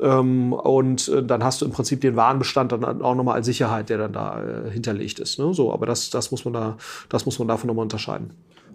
Ähm, 0.00 0.52
und 0.52 1.08
äh, 1.08 1.22
dann 1.22 1.42
hast 1.42 1.60
du 1.60 1.66
im 1.66 1.72
Prinzip 1.72 2.00
den 2.00 2.16
Warenbestand 2.16 2.72
dann 2.72 3.02
auch 3.02 3.14
nochmal 3.14 3.36
als 3.36 3.46
Sicherheit, 3.46 3.88
der 3.88 3.98
dann 3.98 4.12
da 4.12 4.42
äh, 4.42 4.70
hinterlegt 4.70 5.18
ist. 5.18 5.38
Ne? 5.38 5.52
So, 5.54 5.72
aber 5.72 5.86
das, 5.86 6.10
das, 6.10 6.30
muss 6.30 6.44
man 6.44 6.54
da, 6.54 6.76
das 7.08 7.26
muss 7.26 7.38
man 7.38 7.48
davon 7.48 7.68
nochmal 7.68 7.82
unterscheiden. 7.82 8.30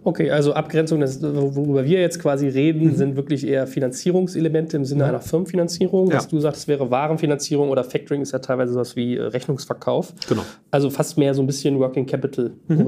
Okay, 0.06 0.30
also 0.30 0.52
Abgrenzung, 0.52 1.00
das, 1.00 1.22
worüber 1.22 1.84
wir 1.84 2.00
jetzt 2.00 2.20
quasi 2.20 2.46
reden, 2.46 2.88
mhm. 2.88 2.94
sind 2.94 3.16
wirklich 3.16 3.46
eher 3.46 3.66
Finanzierungselemente 3.66 4.76
im 4.76 4.84
Sinne 4.84 5.04
mhm. 5.04 5.08
einer 5.08 5.20
Firmenfinanzierung. 5.20 6.12
Was 6.12 6.24
ja. 6.24 6.30
du 6.30 6.40
sagst, 6.40 6.68
wäre 6.68 6.90
Warenfinanzierung 6.90 7.70
oder 7.70 7.84
Factoring 7.84 8.20
ist 8.20 8.32
ja 8.32 8.38
teilweise 8.40 8.74
sowas 8.74 8.96
wie 8.96 9.16
äh, 9.16 9.22
Rechnungsverkauf. 9.22 10.12
Genau. 10.28 10.42
Also 10.70 10.90
fast 10.90 11.16
mehr 11.16 11.32
so 11.32 11.42
ein 11.42 11.46
bisschen 11.46 11.78
Working 11.78 12.04
Capital 12.04 12.52
mhm. 12.68 12.84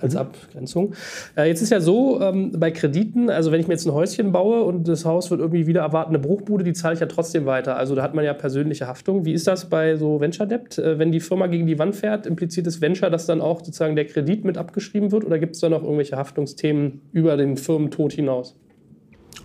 Als 0.00 0.14
mhm. 0.14 0.20
Abgrenzung. 0.20 0.94
Äh, 1.36 1.48
jetzt 1.48 1.62
ist 1.62 1.70
ja 1.70 1.80
so, 1.80 2.20
ähm, 2.20 2.52
bei 2.56 2.70
Krediten, 2.70 3.30
also 3.30 3.52
wenn 3.52 3.60
ich 3.60 3.68
mir 3.68 3.74
jetzt 3.74 3.86
ein 3.86 3.92
Häuschen 3.92 4.32
baue 4.32 4.62
und 4.62 4.88
das 4.88 5.04
Haus 5.04 5.30
wird 5.30 5.40
irgendwie 5.40 5.66
wieder 5.66 5.80
erwartende 5.80 6.18
Bruchbude, 6.18 6.64
die 6.64 6.72
zahle 6.72 6.94
ich 6.94 7.00
ja 7.00 7.06
trotzdem 7.06 7.46
weiter. 7.46 7.76
Also 7.76 7.94
da 7.94 8.02
hat 8.02 8.14
man 8.14 8.24
ja 8.24 8.34
persönliche 8.34 8.86
Haftung. 8.86 9.24
Wie 9.24 9.32
ist 9.32 9.46
das 9.46 9.68
bei 9.68 9.96
so 9.96 10.20
Venture 10.20 10.46
Debt? 10.46 10.78
Äh, 10.78 10.98
wenn 10.98 11.12
die 11.12 11.20
Firma 11.20 11.46
gegen 11.46 11.66
die 11.66 11.78
Wand 11.78 11.96
fährt, 11.96 12.26
impliziert 12.26 12.66
das 12.66 12.80
Venture, 12.80 13.10
dass 13.10 13.26
dann 13.26 13.40
auch 13.40 13.58
sozusagen 13.58 13.96
der 13.96 14.06
Kredit 14.06 14.44
mit 14.44 14.58
abgeschrieben 14.58 15.12
wird 15.12 15.24
oder 15.24 15.38
gibt 15.38 15.54
es 15.54 15.60
da 15.60 15.68
noch 15.68 15.82
irgendwelche 15.82 16.16
Haftungsthemen 16.16 17.02
über 17.12 17.36
den 17.36 17.56
Firmentod 17.56 18.12
hinaus? 18.12 18.56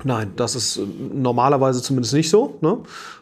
Nein, 0.03 0.33
das 0.36 0.55
ist 0.55 0.77
äh, 0.77 0.81
normalerweise 1.13 1.81
zumindest 1.81 2.13
nicht 2.13 2.29
so. 2.29 2.57
Ne? 2.62 2.79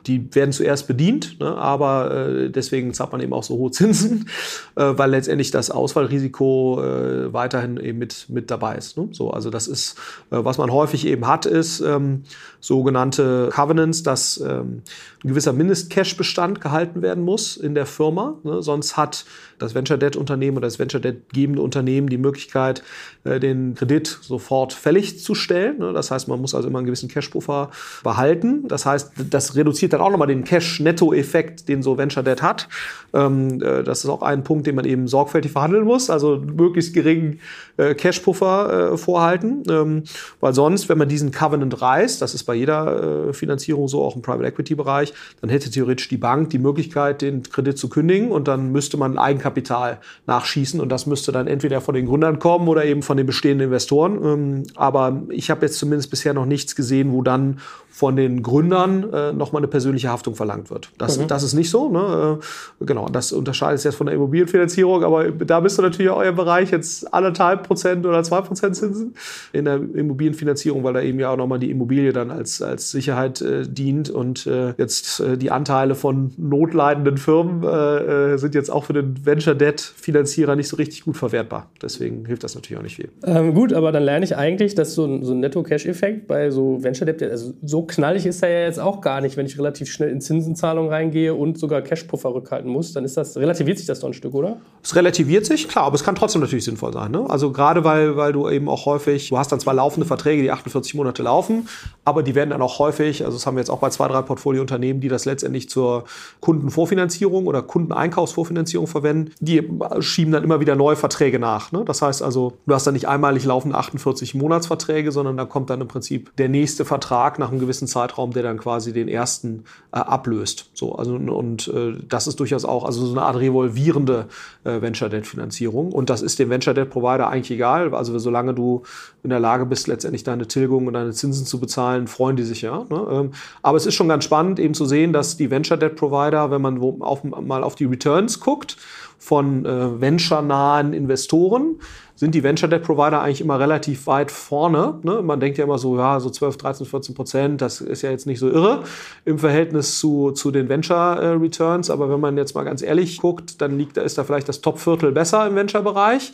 Die 0.08 0.34
werden 0.34 0.52
zuerst 0.52 0.88
bedient, 0.88 1.40
ne? 1.40 1.56
aber 1.56 2.12
äh, 2.12 2.50
deswegen 2.50 2.94
zahlt 2.94 3.12
man 3.12 3.22
eben 3.22 3.34
auch 3.34 3.44
so 3.44 3.56
hohe 3.56 3.72
Zinsen, 3.72 4.28
äh, 4.76 4.94
weil 4.96 5.12
letztendlich 5.12 5.52
das 5.52 5.70
Ausfallrisiko 5.70 6.82
äh, 6.84 7.34
weiterhin 7.34 7.78
eben 7.78 8.00
mit, 8.00 8.28
mit 8.30 8.50
dabei 8.50 8.76
ist. 8.76 8.98
Ne? 8.98 9.10
So, 9.12 9.32
also 9.32 9.50
das 9.50 9.68
ist, 9.68 9.98
äh, 10.32 10.38
was 10.44 10.58
man 10.58 10.72
häufig 10.72 11.06
eben 11.06 11.28
hat, 11.28 11.46
ist 11.46 11.82
ähm, 11.82 12.24
sogenannte 12.62 13.50
Covenants, 13.52 14.04
dass 14.04 14.38
ähm, 14.38 14.84
ein 15.24 15.30
gewisser 15.30 15.52
Mindest-Cash-Bestand 15.52 16.62
gehalten 16.62 17.02
werden 17.02 17.24
muss 17.24 17.58
in 17.58 17.76
der 17.76 17.86
Firma. 17.86 18.38
Ne? 18.44 18.62
Sonst 18.62 18.98
hat 18.98 19.26
das 19.60 19.76
Venture 19.76 19.98
Debt 19.98 20.16
Unternehmen 20.16 20.58
oder 20.58 20.68
das 20.68 20.80
Venture 20.80 21.02
Debt 21.02 21.34
gebende 21.34 21.62
Unternehmen 21.62 22.08
die 22.08 22.18
Möglichkeit, 22.18 22.84
äh, 23.24 23.40
den 23.40 23.76
Kredit 23.76 24.20
sofort 24.22 24.74
fällig 24.74 25.20
zu 25.20 25.36
stellen. 25.36 25.80
Ne? 25.80 25.94
Das 25.94 26.12
heißt, 26.12 26.28
man 26.28 26.40
muss 26.40 26.56
also 26.56 26.68
immer 26.68 26.80
einen 26.80 26.86
gewissen 26.86 27.10
Cash-Puffer 27.10 27.72
behalten. 28.04 28.68
Das 28.68 28.86
heißt, 28.86 29.12
das 29.30 29.56
reduziert 29.56 29.94
dann 29.94 30.02
auch 30.02 30.12
nochmal 30.12 30.28
den 30.28 30.44
Cash-Netto-Effekt, 30.44 31.68
den 31.68 31.82
so 31.82 31.98
Venture 31.98 32.24
Debt 32.24 32.42
hat. 32.42 32.70
Ähm, 33.14 33.62
äh, 33.62 33.84
das 33.84 34.04
ist 34.04 34.10
auch 34.10 34.22
ein 34.22 34.44
Punkt, 34.44 34.68
den 34.68 34.76
man 34.76 34.86
eben 34.86 35.08
sorgfältig 35.08 35.52
verhandeln 35.52 35.84
muss. 35.84 36.10
Also 36.10 36.38
möglichst 36.38 36.94
geringen 36.94 37.40
äh, 37.78 37.96
Cash-Puffer 37.96 38.98
vorhalten. 38.98 39.64
Ähm, 39.70 40.04
weil 40.40 40.54
sonst, 40.54 40.90
wenn 40.90 40.98
man 40.98 41.10
diesen 41.10 41.32
Covenant 41.32 41.82
reißt, 41.82 42.22
das 42.22 42.34
ist 42.34 42.44
bei 42.44 42.51
jeder 42.54 43.34
Finanzierung 43.34 43.88
so, 43.88 44.04
auch 44.04 44.16
im 44.16 44.22
Private 44.22 44.48
Equity-Bereich, 44.48 45.14
dann 45.42 45.50
hätte 45.50 45.70
theoretisch 45.70 46.10
die 46.10 46.18
Bank 46.18 46.50
die 46.50 46.60
Möglichkeit, 46.60 47.22
den 47.22 47.44
Kredit 47.44 47.78
zu 47.78 47.90
kündigen 47.90 48.32
und 48.32 48.48
dann 48.48 48.72
müsste 48.72 48.98
man 48.98 49.18
Eigenkapital 49.18 49.62
Kapital 49.62 50.00
nachschießen. 50.28 50.80
Und 50.80 50.90
das 50.90 51.06
müsste 51.06 51.32
dann 51.32 51.48
entweder 51.48 51.82
von 51.82 51.96
den 51.96 52.06
Gründern 52.06 52.40
kommen 52.40 52.68
oder 52.68 52.86
eben 52.86 53.04
von 53.04 53.18
den 53.18 53.26
bestehenden 53.26 53.68
Investoren. 53.68 54.24
Ähm, 54.24 54.64
aber 54.76 55.24
ich 55.30 55.50
habe 55.50 55.66
jetzt 55.66 55.78
zumindest 55.78 56.10
bisher 56.10 56.34
noch 56.34 56.46
nichts 56.46 56.76
gesehen, 56.76 57.12
wo 57.12 57.22
dann 57.22 57.60
von 57.92 58.16
den 58.16 58.42
Gründern 58.42 59.12
äh, 59.12 59.34
nochmal 59.34 59.60
eine 59.60 59.68
persönliche 59.68 60.10
Haftung 60.10 60.34
verlangt 60.34 60.72
wird. 60.72 60.92
Das, 60.98 61.20
mhm. 61.20 61.28
das 61.28 61.44
ist 61.44 61.54
nicht 61.54 61.70
so. 61.70 61.90
Ne? 61.90 62.40
Äh, 62.82 62.86
genau, 62.86 63.10
das 63.10 63.34
unterscheidet 63.34 63.80
sich 63.80 63.90
jetzt 63.90 63.98
von 63.98 64.08
der 64.08 64.16
Immobilienfinanzierung, 64.16 65.04
aber 65.04 65.30
da 65.30 65.60
bist 65.60 65.78
du 65.78 65.82
natürlich 65.82 66.10
auch 66.10 66.18
euer 66.18 66.32
Bereich 66.32 66.72
jetzt 66.72 67.14
anderthalb 67.14 67.64
Prozent 67.68 68.06
oder 68.06 68.24
zwei 68.24 68.40
Prozent 68.42 68.78
Zinsen 68.78 69.14
in 69.52 69.66
der 69.66 69.76
Immobilienfinanzierung, 69.76 70.86
weil 70.86 70.94
da 70.94 71.02
eben 71.02 71.20
ja 71.20 71.32
auch 71.32 71.38
nochmal 71.38 71.60
die 71.60 71.70
Immobilie 71.70 72.14
dann 72.14 72.32
als, 72.32 72.62
als 72.62 72.92
Sicherheit 72.92 73.42
äh, 73.42 73.68
dient 73.68 74.10
und 74.10 74.48
äh, 74.48 74.74
jetzt 74.78 75.20
äh, 75.20 75.38
die 75.38 75.52
Anteile 75.52 75.94
von 75.94 76.32
notleidenden 76.38 77.18
Firmen 77.18 77.64
äh, 77.64 78.38
sind 78.38 78.56
jetzt 78.56 78.72
auch 78.72 78.86
für 78.86 78.94
den 78.94 79.26
Venture 79.26 79.54
Debt 79.54 79.82
Finanzierer 79.82 80.56
nicht 80.56 80.70
so 80.70 80.78
richtig 80.78 81.04
gut 81.04 81.18
verwertbar. 81.18 81.70
Deswegen 81.82 82.26
hilft 82.26 82.46
das 82.46 82.56
natürlich 82.56 82.80
auch 82.80 82.84
nicht 82.84 82.96
viel. 82.96 83.10
Ähm, 83.26 83.54
gut, 83.54 83.74
aber 83.74 83.92
dann 83.92 84.04
lerne 84.04 84.24
ich 84.24 84.38
eigentlich, 84.38 84.76
dass 84.76 84.96
so 84.96 85.06
ein, 85.06 85.26
so 85.26 85.34
ein 85.34 85.42
Netto-Cash-Effekt 85.42 86.28
bei 86.28 86.52
so 86.52 86.82
Venture 86.82 87.06
Debt, 87.06 87.22
also 87.24 87.54
so 87.62 87.81
knallig 87.84 88.26
ist 88.26 88.44
er 88.44 88.50
ja 88.50 88.66
jetzt 88.66 88.80
auch 88.80 89.02
gar 89.02 89.22
nicht, 89.22 89.38
wenn 89.38 89.46
ich 89.46 89.58
relativ 89.58 89.92
schnell 89.92 90.10
in 90.10 90.22
Zinsenzahlungen 90.22 90.92
reingehe 90.92 91.34
und 91.34 91.58
sogar 91.58 91.82
Cashpuffer 91.82 92.34
rückhalten 92.34 92.70
muss. 92.72 92.94
Dann 92.94 93.06
ist 93.06 93.18
das, 93.18 93.38
relativiert 93.38 93.78
sich 93.78 93.88
das 93.88 94.00
doch 94.00 94.08
ein 94.08 94.14
Stück, 94.14 94.34
oder? 94.34 94.58
Es 94.84 94.96
relativiert 94.96 95.46
sich, 95.46 95.68
klar, 95.68 95.86
aber 95.86 95.96
es 95.96 96.04
kann 96.04 96.16
trotzdem 96.16 96.42
natürlich 96.42 96.66
sinnvoll 96.66 96.94
sein. 96.94 97.12
Ne? 97.12 97.26
Also 97.30 97.52
gerade 97.52 97.84
weil, 97.84 98.18
weil 98.18 98.34
du 98.34 98.50
eben 98.50 98.68
auch 98.70 98.86
häufig, 98.86 99.30
du 99.30 99.38
hast 99.38 99.52
dann 99.52 99.60
zwar 99.60 99.74
laufende 99.74 100.06
Verträge, 100.06 100.42
die 100.42 100.52
48 100.52 100.96
Monate 100.96 101.24
laufen, 101.24 101.68
aber 102.06 102.24
die 102.24 102.36
werden 102.36 102.50
dann 102.50 102.62
auch 102.62 102.80
häufig, 102.80 103.24
also 103.24 103.38
das 103.38 103.46
haben 103.46 103.56
wir 103.56 103.62
jetzt 103.62 103.70
auch 103.70 103.80
bei 103.80 103.90
zwei, 103.90 104.08
drei 104.08 104.22
Portfoliounternehmen, 104.22 105.02
die 105.02 105.08
das 105.08 105.26
letztendlich 105.26 105.70
zur 105.70 106.06
Kundenvorfinanzierung 106.40 107.48
oder 107.48 107.62
Kundeneinkaufsvorfinanzierung 107.62 108.88
verwenden, 108.88 109.32
die 109.40 109.68
schieben 110.00 110.32
dann 110.34 110.44
immer 110.44 110.60
wieder 110.60 110.76
neue 110.76 110.96
Verträge 110.96 111.40
nach. 111.40 111.72
Ne? 111.72 111.84
Das 111.86 112.02
heißt 112.02 112.22
also, 112.22 112.54
du 112.66 112.74
hast 112.74 112.86
dann 112.88 112.94
nicht 112.94 113.08
einmalig 113.08 113.46
laufende 113.46 113.78
48 113.78 114.36
Monatsverträge, 114.36 115.12
sondern 115.12 115.38
da 115.38 115.46
kommt 115.46 115.70
dann 115.70 115.82
im 115.82 115.88
Prinzip 115.88 116.36
der 116.38 116.50
nächste 116.50 116.86
Vertrag 116.86 117.40
nach 117.40 117.50
einem 117.50 117.60
gewissen 117.60 117.71
gewissen 117.72 117.88
Zeitraum, 117.88 118.32
der 118.32 118.44
dann 118.44 118.58
quasi 118.58 118.92
den 118.92 119.08
ersten 119.08 119.64
äh, 119.94 120.00
ablöst. 120.00 120.70
So, 120.74 120.96
also, 120.96 121.16
und 121.16 121.70
äh, 121.70 121.94
das 122.08 122.28
ist 122.28 122.40
durchaus 122.40 122.66
auch 122.66 122.84
also 122.84 123.06
so 123.06 123.14
eine 123.14 123.22
Art 123.22 123.38
revolvierende 123.38 124.28
äh, 124.66 124.82
Venture 124.82 125.08
Debt 125.10 125.26
Finanzierung. 125.26 125.94
Und 125.94 126.10
das 126.10 126.22
ist 126.22 126.38
dem 126.38 126.50
Venture 126.50 126.74
Debt 126.74 126.90
Provider 126.90 127.30
eigentlich 127.30 127.52
egal. 127.52 127.94
Also 127.96 128.20
solange 128.20 128.54
du 128.54 128.84
in 129.24 129.30
der 129.30 129.40
Lage 129.40 129.66
bist, 129.66 129.88
letztendlich 129.88 130.24
deine 130.24 130.48
Tilgung 130.48 130.88
und 130.88 130.94
deine 130.94 131.12
Zinsen 131.12 131.46
zu 131.46 131.60
bezahlen, 131.60 132.08
freuen 132.08 132.36
die 132.36 132.44
sich 132.44 132.62
ja. 132.62 132.86
Ne? 132.90 133.08
Ähm, 133.10 133.32
aber 133.62 133.78
es 133.78 133.86
ist 133.86 133.96
schon 133.96 134.10
ganz 134.10 134.26
spannend, 134.26 134.60
eben 134.60 134.74
zu 134.74 134.86
sehen, 134.86 135.14
dass 135.14 135.38
die 135.38 135.50
Venture 135.50 135.78
Debt 135.78 135.96
Provider, 135.96 136.52
wenn 136.52 136.62
man 136.62 136.82
auf, 137.02 137.24
mal 137.24 137.64
auf 137.64 137.76
die 137.76 137.86
Returns 137.86 138.42
guckt, 138.42 138.76
von 139.22 139.66
äh, 139.66 140.02
venture-nahen 140.02 140.94
Investoren, 140.94 141.76
sind 142.16 142.34
die 142.34 142.44
Venture 142.44 142.68
Debt 142.68 142.84
Provider 142.84 143.22
eigentlich 143.22 143.40
immer 143.40 143.60
relativ 143.60 144.08
weit 144.08 144.32
vorne. 144.32 145.00
Ne? 145.04 145.22
Man 145.22 145.40
denkt 145.40 145.60
ja 145.60 145.64
immer 145.64 145.78
so, 145.78 145.96
ja, 145.96 146.20
so 146.20 146.32
12, 146.32 146.58
13, 146.58 146.86
14 146.88 147.16
Prozent, 147.16 147.62
das 147.62 147.82
ist 147.82 148.02
ja 148.02 148.10
jetzt 148.10 148.26
nicht 148.26 148.40
so 148.40 148.50
irre 148.50 148.84
im 149.26 149.38
Verhältnis 149.38 150.00
zu, 150.00 150.32
zu 150.32 150.50
den 150.50 150.70
Venture 150.70 151.20
äh, 151.20 151.28
Returns. 151.34 151.92
Aber 151.92 152.10
wenn 152.10 152.20
man 152.20 152.36
jetzt 152.36 152.56
mal 152.56 152.64
ganz 152.64 152.82
ehrlich 152.82 153.18
guckt, 153.18 153.62
dann 153.62 153.78
liegt, 153.78 153.96
da 153.96 154.02
ist 154.02 154.18
da 154.18 154.24
vielleicht 154.24 154.50
das 154.50 154.62
Top-Viertel 154.62 155.12
besser 155.12 155.46
im 155.48 155.56
Venture-Bereich. 155.56 156.34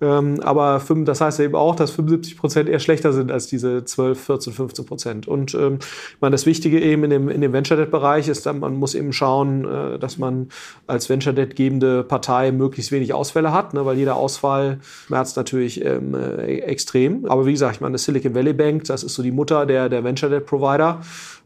Ähm, 0.00 0.40
aber 0.42 0.82
das 1.04 1.20
heißt 1.20 1.40
eben 1.40 1.54
auch, 1.54 1.74
dass 1.74 1.90
75 1.92 2.36
Prozent 2.36 2.68
eher 2.68 2.80
schlechter 2.80 3.12
sind 3.12 3.32
als 3.32 3.46
diese 3.46 3.84
12, 3.84 4.20
14, 4.20 4.52
15 4.52 4.86
Prozent. 4.86 5.28
Und 5.28 5.54
ähm, 5.54 5.78
ich 5.80 6.20
meine, 6.20 6.32
das 6.32 6.44
Wichtige 6.44 6.80
eben 6.80 7.04
in 7.04 7.10
dem, 7.10 7.28
in 7.30 7.40
dem 7.40 7.52
Venture 7.52 7.78
Debt 7.78 7.90
Bereich 7.90 8.28
ist, 8.28 8.44
man 8.46 8.76
muss 8.76 8.94
eben 8.94 9.12
schauen, 9.12 9.64
äh, 9.64 9.98
dass 9.98 10.18
man 10.18 10.48
als 10.86 11.08
Venture 11.08 11.32
Debt 11.32 11.56
gebende 11.56 12.04
Partei 12.04 12.52
möglichst 12.52 12.92
wenig 12.92 13.14
Ausfälle 13.14 13.52
hat, 13.52 13.72
ne, 13.72 13.86
weil 13.86 13.96
jeder 13.96 14.16
Ausfall 14.16 14.80
schmerzt 15.06 15.36
natürlich 15.36 15.82
ähm, 15.82 16.14
äh, 16.14 16.58
extrem. 16.60 17.24
Aber 17.24 17.46
wie 17.46 17.52
gesagt, 17.52 17.76
ich 17.76 17.80
meine, 17.80 17.92
das 17.92 18.04
Silicon 18.04 18.34
Valley 18.34 18.52
Bank, 18.52 18.84
das 18.84 19.02
ist 19.02 19.14
so 19.14 19.22
die 19.22 19.32
Mutter 19.32 19.64
der, 19.64 19.88
der 19.88 20.04
Venture 20.04 20.28
Debt 20.28 20.44
Provider 20.44 21.00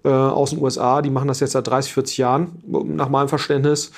äh, 0.05 0.09
aus 0.09 0.51
den 0.51 0.61
USA, 0.61 1.03
die 1.03 1.11
machen 1.11 1.29
das 1.29 1.41
jetzt 1.41 1.53
seit 1.53 1.67
30, 1.69 1.93
40 1.93 2.19
Jahren, 2.19 2.49
nach 2.67 3.09
meinem 3.09 3.29
Verständnis. 3.29 3.93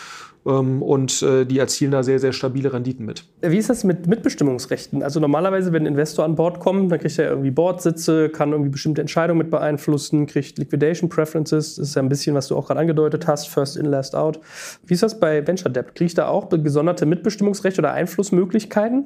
Ähm, 0.46 0.82
und 0.82 1.22
äh, 1.22 1.44
die 1.44 1.58
erzielen 1.58 1.92
da 1.92 2.02
sehr, 2.02 2.18
sehr 2.18 2.32
stabile 2.32 2.72
Renditen 2.72 3.06
mit. 3.06 3.24
Wie 3.40 3.56
ist 3.56 3.70
das 3.70 3.84
mit 3.84 4.06
Mitbestimmungsrechten? 4.06 5.02
Also 5.02 5.20
normalerweise, 5.20 5.72
wenn 5.72 5.82
ein 5.82 5.86
Investor 5.86 6.24
an 6.24 6.34
Bord 6.34 6.60
kommt, 6.60 6.90
dann 6.90 6.98
kriegt 6.98 7.18
er 7.18 7.30
irgendwie 7.30 7.50
Bordsitze, 7.50 8.28
kann 8.28 8.52
irgendwie 8.52 8.70
bestimmte 8.70 9.00
Entscheidungen 9.00 9.38
mit 9.38 9.50
beeinflussen, 9.50 10.26
kriegt 10.26 10.58
Liquidation 10.58 11.08
Preferences, 11.08 11.76
das 11.76 11.88
ist 11.88 11.94
ja 11.94 12.02
ein 12.02 12.08
bisschen, 12.08 12.34
was 12.34 12.48
du 12.48 12.56
auch 12.56 12.66
gerade 12.66 12.80
angedeutet 12.80 13.26
hast, 13.26 13.48
First 13.48 13.76
in, 13.76 13.86
Last 13.86 14.16
out. 14.16 14.40
Wie 14.86 14.94
ist 14.94 15.02
das 15.02 15.20
bei 15.20 15.46
Venture 15.46 15.70
Debt? 15.70 15.94
Kriege 15.94 16.06
ich 16.06 16.14
da 16.14 16.28
auch 16.28 16.48
gesonderte 16.48 17.06
Mitbestimmungsrechte 17.06 17.80
oder 17.80 17.92
Einflussmöglichkeiten? 17.92 19.04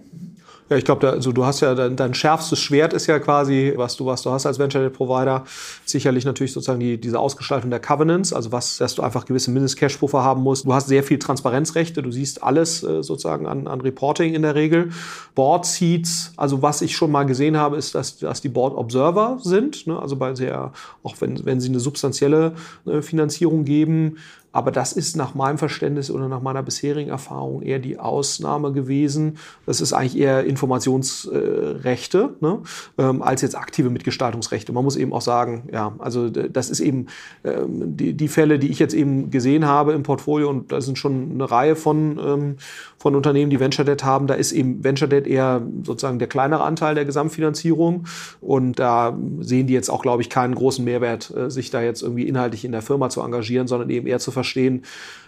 Ja, 0.69 0.77
ich 0.77 0.85
glaube, 0.85 1.09
also 1.09 1.31
du 1.31 1.45
hast 1.45 1.61
ja 1.61 1.77
dein, 1.77 1.95
dein, 1.95 2.13
schärfstes 2.13 2.59
Schwert 2.59 2.93
ist 2.93 3.07
ja 3.07 3.21
quasi, 3.21 3.73
was 3.77 3.97
du, 3.97 4.07
was 4.07 4.23
du 4.23 4.33
hast 4.33 4.47
als 4.47 4.59
Venture 4.59 4.91
Provider. 4.91 5.45
Sicherlich 5.85 6.25
natürlich 6.25 6.53
sozusagen 6.53 6.81
die, 6.81 7.01
diese 7.01 7.21
Ausgestaltung 7.21 7.71
der 7.71 7.79
Covenants, 7.79 8.33
also 8.33 8.51
was, 8.51 8.79
dass 8.79 8.97
du 8.97 9.03
einfach 9.03 9.27
gewisse 9.27 9.53
Mindest-Cash-Puffer 9.53 10.25
haben 10.25 10.43
musst. 10.43 10.65
Du 10.65 10.75
hast 10.75 10.89
sehr 10.89 11.05
viel 11.05 11.21
Transparenzrechte, 11.21 12.03
du 12.03 12.11
siehst 12.11 12.43
alles 12.43 12.83
äh, 12.83 13.05
sozusagen 13.05 13.47
an, 13.47 13.69
an 13.69 13.81
Reporting 13.81 14.35
in 14.35 14.43
der 14.43 14.57
Regel. 14.57 14.91
Board 15.37 15.67
Seats, 15.67 16.33
also 16.37 16.63
was 16.63 16.83
ich 16.83 16.97
schon 16.97 17.13
mal 17.13 17.27
gesehen 17.27 17.57
habe, 17.57 17.77
ist, 17.77 17.95
dass, 17.95 18.19
dass 18.19 18.41
die 18.41 18.49
Board 18.49 18.77
Observer 18.77 19.39
sind, 19.41 19.87
ne? 19.87 19.97
also 20.01 20.17
bei 20.17 20.35
sehr, 20.35 20.73
auch 21.05 21.15
wenn, 21.21 21.45
wenn 21.45 21.61
sie 21.61 21.69
eine 21.69 21.79
substanzielle 21.79 22.55
äh, 22.87 23.03
Finanzierung 23.03 23.65
geben, 23.65 24.17
aber 24.57 24.71
das 24.71 24.95
ist 24.95 25.19
nach 25.19 25.35
meinem 25.35 25.59
Verständnis 25.59 26.11
oder 26.11 26.29
nach 26.29 26.41
meiner 26.41 26.63
bisherigen 26.63 27.11
Erfahrung 27.11 27.61
eher 27.61 27.79
die 27.79 27.99
Ausnahme 27.99 28.73
gewesen. 28.73 29.37
Das 29.67 29.83
ist 29.83 29.93
eigentlich 29.93 30.17
eher 30.17 30.45
Informationsrechte 30.45 32.37
ne? 32.41 32.63
ähm, 32.97 33.21
als 33.21 33.43
jetzt 33.43 33.55
aktive 33.55 33.91
Mitgestaltungsrechte. 33.91 34.73
Man 34.73 34.83
muss 34.83 34.97
eben 34.97 35.13
auch 35.13 35.21
sagen, 35.21 35.69
ja, 35.71 35.95
also 35.99 36.31
das 36.31 36.71
ist 36.71 36.81
eben 36.81 37.09
ähm, 37.45 37.99
die, 37.99 38.15
die 38.15 38.29
Fälle, 38.29 38.59
die 38.59 38.69
ich 38.69 38.79
jetzt 38.79 38.95
eben 38.95 39.31
gesehen 39.31 39.67
habe 39.67 39.93
im 39.93 40.03
Portfolio 40.03 40.49
und 40.49 40.73
da 40.73 40.81
sind 40.81 40.97
schon 40.97 41.33
eine 41.35 41.51
Reihe 41.51 41.77
von, 41.77 42.19
ähm, 42.19 42.57
von 42.97 43.15
Unternehmen, 43.15 43.51
die 43.51 43.61
Venture 43.61 43.85
Debt 43.85 44.05
haben. 44.05 44.27
Da 44.27 44.35
ist 44.35 44.53
eben 44.53 44.83
Venture 44.83 45.09
Debt 45.09 45.27
eher 45.27 45.61
sozusagen 45.83 46.19
der 46.19 46.29
kleinere 46.29 46.65
Anteil 46.65 46.95
der 46.95 47.05
Gesamtfinanzierung 47.05 48.07
und 48.41 48.79
da 48.79 49.19
sehen 49.41 49.67
die 49.67 49.75
jetzt 49.75 49.91
auch, 49.91 50.01
glaube 50.01 50.23
ich, 50.23 50.31
keinen 50.31 50.55
großen 50.55 50.83
Mehrwert, 50.83 51.31
äh, 51.37 51.51
sich 51.51 51.71
da 51.71 51.83
jetzt 51.83 52.01
irgendwie 52.01 52.27
inhaltlich 52.27 52.65
in 52.65 52.73
der 52.73 52.81
Firma 52.81 53.11
zu 53.11 53.21
engagieren, 53.21 53.67
sondern 53.67 53.91
eben 53.91 54.07
eher 54.07 54.19
zu 54.19 54.31
verstehen, 54.31 54.46
äh, 54.55 54.81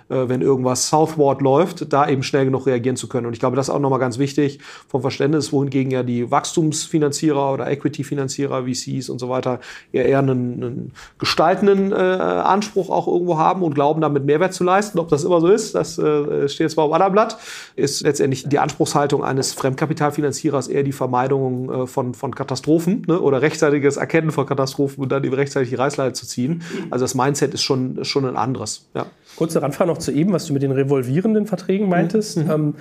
wenn 0.09 0.41
irgendwas 0.43 0.89
southward 0.89 1.43
läuft, 1.43 1.93
da 1.93 2.09
eben 2.09 2.23
schnell 2.23 2.45
genug 2.45 2.67
reagieren 2.67 2.97
zu 2.97 3.09
können. 3.09 3.27
Und 3.27 3.33
ich 3.33 3.41
glaube, 3.41 3.57
das 3.57 3.69
ist 3.69 3.75
auch 3.75 3.79
nochmal 3.79 3.99
ganz 3.99 4.19
wichtig 4.19 4.59
vom 4.89 5.03
Verständnis, 5.03 5.53
wohingegen 5.53 5.91
ja 5.91 6.03
die 6.03 6.31
Wachstumsfinanzierer 6.31 7.53
oder 7.53 7.71
Equity-Finanzierer, 7.71 8.65
VCs 8.65 9.09
und 9.11 9.19
so 9.19 9.29
weiter, 9.29 9.61
ja 9.93 10.03
eher 10.03 10.21
einen, 10.21 10.63
einen 10.63 10.93
gestaltenden 11.19 11.93
äh, 11.93 11.95
Anspruch 11.95 12.91
auch 12.91 13.07
irgendwo 13.07 13.39
haben 13.39 13.63
und 13.63 13.75
glauben, 13.75 14.01
damit 14.01 14.25
Mehrwert 14.25 14.55
zu 14.55 14.65
leisten. 14.65 14.99
Ob 14.99 15.09
das 15.09 15.25
immer 15.25 15.41
so 15.41 15.49
ist, 15.49 15.75
das 15.75 15.99
äh, 15.99 16.49
steht 16.49 16.71
zwar 16.71 16.85
auf 16.85 16.93
einem 16.93 17.13
Blatt, 17.13 17.39
ist 17.77 18.03
letztendlich 18.03 18.49
die 18.49 18.59
Anspruchshaltung 18.59 19.25
eines 19.25 19.53
Fremdkapitalfinanzierers 19.53 20.69
eher 20.69 20.83
die 20.83 20.93
Vermeidung 20.93 21.71
äh, 21.71 21.87
von, 21.87 22.15
von 22.15 22.35
Katastrophen 22.35 23.03
ne, 23.07 23.21
oder 23.21 23.43
rechtzeitiges 23.43 23.97
Erkennen 23.97 24.31
von 24.31 24.47
Katastrophen 24.47 25.03
und 25.03 25.13
dann 25.13 25.25
eben 25.25 25.35
rechtzeitig 25.35 25.71
die 25.71 25.75
Reißleiter 25.75 26.15
zu 26.15 26.27
ziehen. 26.27 26.63
Also 26.91 27.05
das 27.05 27.15
Mindset 27.15 27.55
ist 27.55 27.63
schon, 27.63 28.05
schon 28.05 28.25
ein 28.25 28.37
anderes. 28.37 28.89
Ja. 28.95 29.07
Kurze 29.39 29.63
Randfrage 29.63 29.89
noch 29.89 29.99
zu 29.99 30.11
eben, 30.11 30.33
was 30.33 30.47
du 30.47 30.53
mit 30.53 30.63
den 30.63 30.73
revolvierenden 30.73 31.47
Verträgen 31.47 31.89
meintest. 31.89 32.39
Mhm. 32.39 32.51
Ähm, 32.51 32.75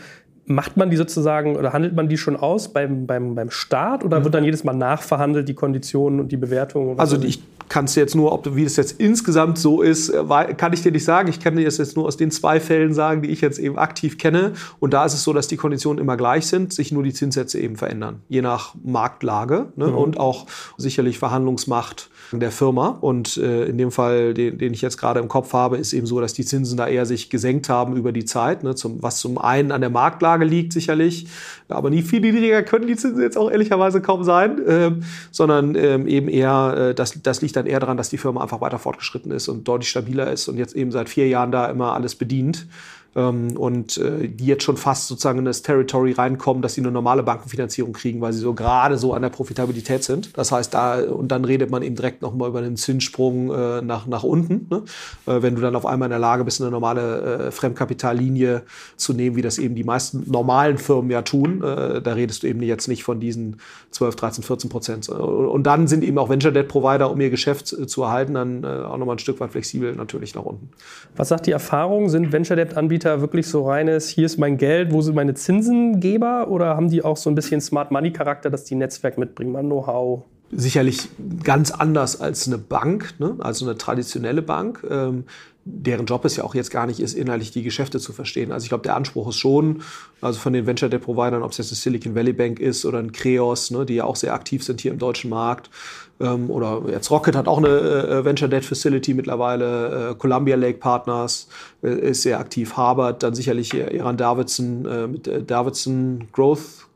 macht 0.47 0.77
man 0.77 0.89
die 0.89 0.95
sozusagen 0.95 1.57
oder 1.57 1.73
handelt 1.73 1.93
man 1.93 2.07
die 2.07 2.17
schon 2.17 2.37
aus 2.37 2.69
beim, 2.69 3.05
beim, 3.05 3.35
beim 3.35 3.51
Start 3.51 4.03
oder 4.03 4.19
mhm. 4.19 4.23
wird 4.23 4.33
dann 4.33 4.43
jedes 4.45 4.63
Mal 4.63 4.73
nachverhandelt, 4.73 5.47
die 5.47 5.53
Konditionen 5.53 6.21
und 6.21 6.31
die 6.31 6.37
Bewertungen? 6.37 6.97
Also 6.97 7.21
ich 7.21 7.41
kann 7.69 7.85
es 7.85 7.95
jetzt 7.95 8.15
nur, 8.15 8.31
ob 8.31 8.55
wie 8.55 8.63
das 8.63 8.77
jetzt 8.77 8.99
insgesamt 8.99 9.57
so 9.57 9.81
ist, 9.81 10.09
äh, 10.09 10.53
kann 10.55 10.73
ich 10.73 10.81
dir 10.81 10.91
nicht 10.91 11.03
sagen. 11.03 11.27
Ich 11.27 11.39
kann 11.39 11.55
dir 11.55 11.65
das 11.65 11.77
jetzt 11.77 11.97
nur 11.97 12.05
aus 12.05 12.15
den 12.15 12.31
zwei 12.31 12.59
Fällen 12.59 12.93
sagen, 12.93 13.21
die 13.21 13.29
ich 13.29 13.41
jetzt 13.41 13.59
eben 13.59 13.77
aktiv 13.77 14.17
kenne. 14.17 14.53
Und 14.79 14.93
da 14.93 15.05
ist 15.05 15.13
es 15.13 15.23
so, 15.23 15.33
dass 15.33 15.47
die 15.47 15.57
Konditionen 15.57 16.01
immer 16.01 16.15
gleich 16.15 16.47
sind, 16.47 16.71
sich 16.71 16.91
nur 16.91 17.03
die 17.03 17.13
Zinssätze 17.13 17.59
eben 17.59 17.75
verändern, 17.75 18.21
je 18.29 18.41
nach 18.41 18.73
Marktlage 18.83 19.67
ne? 19.75 19.87
mhm. 19.87 19.97
und 19.97 20.19
auch 20.19 20.45
sicherlich 20.77 21.19
Verhandlungsmacht 21.19 22.09
der 22.31 22.51
Firma. 22.51 22.97
Und 23.01 23.37
äh, 23.37 23.65
in 23.65 23.77
dem 23.77 23.91
Fall, 23.91 24.33
den, 24.33 24.57
den 24.57 24.73
ich 24.73 24.81
jetzt 24.81 24.97
gerade 24.97 25.19
im 25.19 25.27
Kopf 25.27 25.53
habe, 25.53 25.77
ist 25.77 25.93
eben 25.93 26.05
so, 26.05 26.19
dass 26.19 26.33
die 26.33 26.45
Zinsen 26.45 26.77
da 26.77 26.87
eher 26.87 27.05
sich 27.05 27.29
gesenkt 27.29 27.69
haben 27.69 27.95
über 27.95 28.11
die 28.11 28.25
Zeit, 28.25 28.63
ne, 28.63 28.75
zum, 28.75 29.01
was 29.01 29.19
zum 29.19 29.37
einen 29.37 29.71
an 29.71 29.81
der 29.81 29.89
Marktlage 29.89 30.36
liegt 30.45 30.73
sicherlich, 30.73 31.27
aber 31.69 31.89
nie 31.89 32.01
viel 32.01 32.21
niedriger 32.21 32.63
können 32.63 32.87
die 32.87 32.95
Zinsen 32.95 33.21
jetzt 33.21 33.37
auch 33.37 33.49
ehrlicherweise 33.49 34.01
kaum 34.01 34.23
sein, 34.23 34.65
äh, 34.65 34.91
sondern 35.31 35.75
ähm, 35.75 36.07
eben 36.07 36.27
eher, 36.27 36.89
äh, 36.89 36.95
das, 36.95 37.21
das 37.21 37.41
liegt 37.41 37.55
dann 37.55 37.65
eher 37.65 37.79
daran, 37.79 37.97
dass 37.97 38.09
die 38.09 38.17
Firma 38.17 38.41
einfach 38.41 38.61
weiter 38.61 38.79
fortgeschritten 38.79 39.31
ist 39.31 39.47
und 39.47 39.67
deutlich 39.67 39.89
stabiler 39.89 40.31
ist 40.31 40.47
und 40.47 40.57
jetzt 40.57 40.75
eben 40.75 40.91
seit 40.91 41.09
vier 41.09 41.27
Jahren 41.27 41.51
da 41.51 41.67
immer 41.67 41.93
alles 41.93 42.15
bedient 42.15 42.67
ähm, 43.17 43.57
und 43.57 43.97
äh, 43.97 44.29
die 44.29 44.45
jetzt 44.45 44.63
schon 44.63 44.77
fast 44.77 45.07
sozusagen 45.07 45.39
in 45.39 45.45
das 45.45 45.63
Territory 45.63 46.11
reinkommen, 46.11 46.61
dass 46.61 46.75
sie 46.75 46.81
eine 46.81 46.91
normale 46.91 47.23
Bankenfinanzierung 47.23 47.91
kriegen, 47.93 48.21
weil 48.21 48.31
sie 48.31 48.39
so 48.39 48.53
gerade 48.53 48.97
so 48.97 49.13
an 49.13 49.23
der 49.23 49.29
Profitabilität 49.29 50.03
sind. 50.03 50.37
Das 50.37 50.51
heißt, 50.51 50.73
da 50.73 51.01
und 51.01 51.29
dann 51.29 51.43
redet 51.43 51.71
man 51.71 51.81
eben 51.81 51.95
direkt 51.95 52.21
nochmal 52.21 52.49
über 52.49 52.59
einen 52.59 52.77
Zinssprung 52.77 53.51
äh, 53.51 53.81
nach, 53.81 54.05
nach 54.05 54.23
unten. 54.23 54.67
Ne? 54.69 54.83
Äh, 55.25 55.41
wenn 55.41 55.55
du 55.55 55.61
dann 55.61 55.75
auf 55.75 55.85
einmal 55.85 56.07
in 56.07 56.11
der 56.11 56.19
Lage 56.19 56.43
bist, 56.43 56.61
eine 56.61 56.69
normale 56.69 57.47
äh, 57.47 57.51
Fremdkapitallinie 57.51 58.61
zu 58.95 59.13
nehmen, 59.13 59.35
wie 59.35 59.41
das 59.41 59.57
eben 59.57 59.73
die 59.73 59.83
meisten 59.83 60.29
normalen 60.29 60.77
Firmen 60.77 61.09
ja 61.09 61.23
tun, 61.23 61.63
äh, 61.63 62.01
da 62.01 62.13
redest 62.13 62.43
du 62.43 62.47
eben 62.47 62.61
jetzt 62.61 62.87
nicht 62.87 63.03
von 63.03 63.19
diesen 63.19 63.57
12, 63.91 64.15
13, 64.15 64.43
14 64.43 64.69
Prozent. 64.69 65.09
Und 65.09 65.63
dann 65.63 65.87
sind 65.87 66.03
eben 66.03 66.19
auch 66.19 66.29
Venture 66.29 66.51
Debt 66.51 66.67
Provider, 66.67 67.09
um 67.09 67.19
ihr 67.19 67.31
Geschäft 67.31 67.73
äh, 67.73 67.87
zu 67.87 68.03
erhalten, 68.03 68.35
dann 68.35 68.63
auch 68.63 68.97
nochmal 68.97 69.15
ein 69.15 69.19
Stück 69.19 69.39
weit 69.39 69.51
flexibel 69.51 69.95
natürlich 69.95 70.35
nach 70.35 70.43
unten. 70.43 70.69
Was 71.15 71.29
sagt 71.29 71.47
die 71.47 71.51
Erfahrung? 71.51 72.09
Sind 72.09 72.31
Venture 72.31 72.55
Debt 72.55 72.77
Anbieter 72.77 73.06
Anbieter 73.07 73.21
wirklich 73.21 73.47
so 73.47 73.65
reines, 73.67 74.09
hier 74.09 74.25
ist 74.25 74.37
mein 74.37 74.57
Geld, 74.57 74.91
wo 74.91 75.01
sind 75.01 75.15
meine 75.15 75.33
Zinsengeber? 75.33 76.49
Oder 76.49 76.75
haben 76.75 76.89
die 76.89 77.03
auch 77.03 77.17
so 77.17 77.29
ein 77.29 77.35
bisschen 77.35 77.61
Smart 77.61 77.91
Money 77.91 78.11
Charakter, 78.11 78.49
dass 78.49 78.65
die 78.65 78.75
Netzwerk 78.75 79.17
mitbringen, 79.17 79.51
mal 79.51 79.63
Know-how? 79.63 80.23
Sicherlich 80.51 81.09
ganz 81.43 81.71
anders 81.71 82.21
als 82.21 82.47
eine 82.47 82.57
Bank, 82.57 83.13
ne? 83.19 83.35
also 83.39 83.65
eine 83.65 83.77
traditionelle 83.77 84.41
Bank. 84.41 84.85
Ähm, 84.89 85.25
deren 85.69 86.05
Job 86.05 86.23
es 86.23 86.37
ja 86.37 86.45
auch 86.45 86.55
jetzt 86.55 86.71
gar 86.71 86.87
nicht 86.87 87.01
ist, 87.01 87.13
inhaltlich 87.13 87.51
die 87.51 87.61
Geschäfte 87.61 87.99
zu 87.99 88.13
verstehen. 88.13 88.53
Also 88.53 88.63
ich 88.63 88.69
glaube, 88.69 88.83
der 88.83 88.95
Anspruch 88.95 89.27
ist 89.27 89.35
schon, 89.35 89.81
also 90.21 90.39
von 90.39 90.53
den 90.53 90.65
Venture 90.65 90.87
Debt 90.87 91.03
Providern, 91.03 91.43
ob 91.43 91.51
es 91.51 91.57
jetzt 91.57 91.71
eine 91.71 91.75
Silicon 91.75 92.15
Valley 92.15 92.31
Bank 92.31 92.61
ist 92.61 92.85
oder 92.85 92.99
ein 92.99 93.11
Kreos, 93.11 93.71
ne, 93.71 93.85
die 93.85 93.95
ja 93.95 94.05
auch 94.05 94.15
sehr 94.15 94.33
aktiv 94.33 94.63
sind 94.63 94.79
hier 94.79 94.91
im 94.91 94.97
deutschen 94.97 95.29
Markt, 95.29 95.69
ähm, 96.19 96.49
oder 96.49 96.81
jetzt 96.89 97.11
Rocket 97.11 97.35
hat 97.35 97.47
auch 97.47 97.57
eine 97.57 97.67
äh, 97.67 98.25
Venture 98.25 98.49
Debt 98.49 98.65
Facility 98.65 99.13
mittlerweile, 99.13 100.11
äh, 100.11 100.15
Columbia 100.15 100.55
Lake 100.55 100.79
Partners 100.79 101.47
äh, 101.83 101.89
ist 101.89 102.23
sehr 102.23 102.39
aktiv, 102.39 102.75
Harvard, 102.75 103.23
dann 103.23 103.35
sicherlich 103.35 103.73
Iran 103.73 104.17
Davidson 104.17 104.85
äh, 104.85 105.07
mit 105.07 105.27
äh, 105.27 105.43
Davidson 105.43 106.27
Growth 106.31 106.87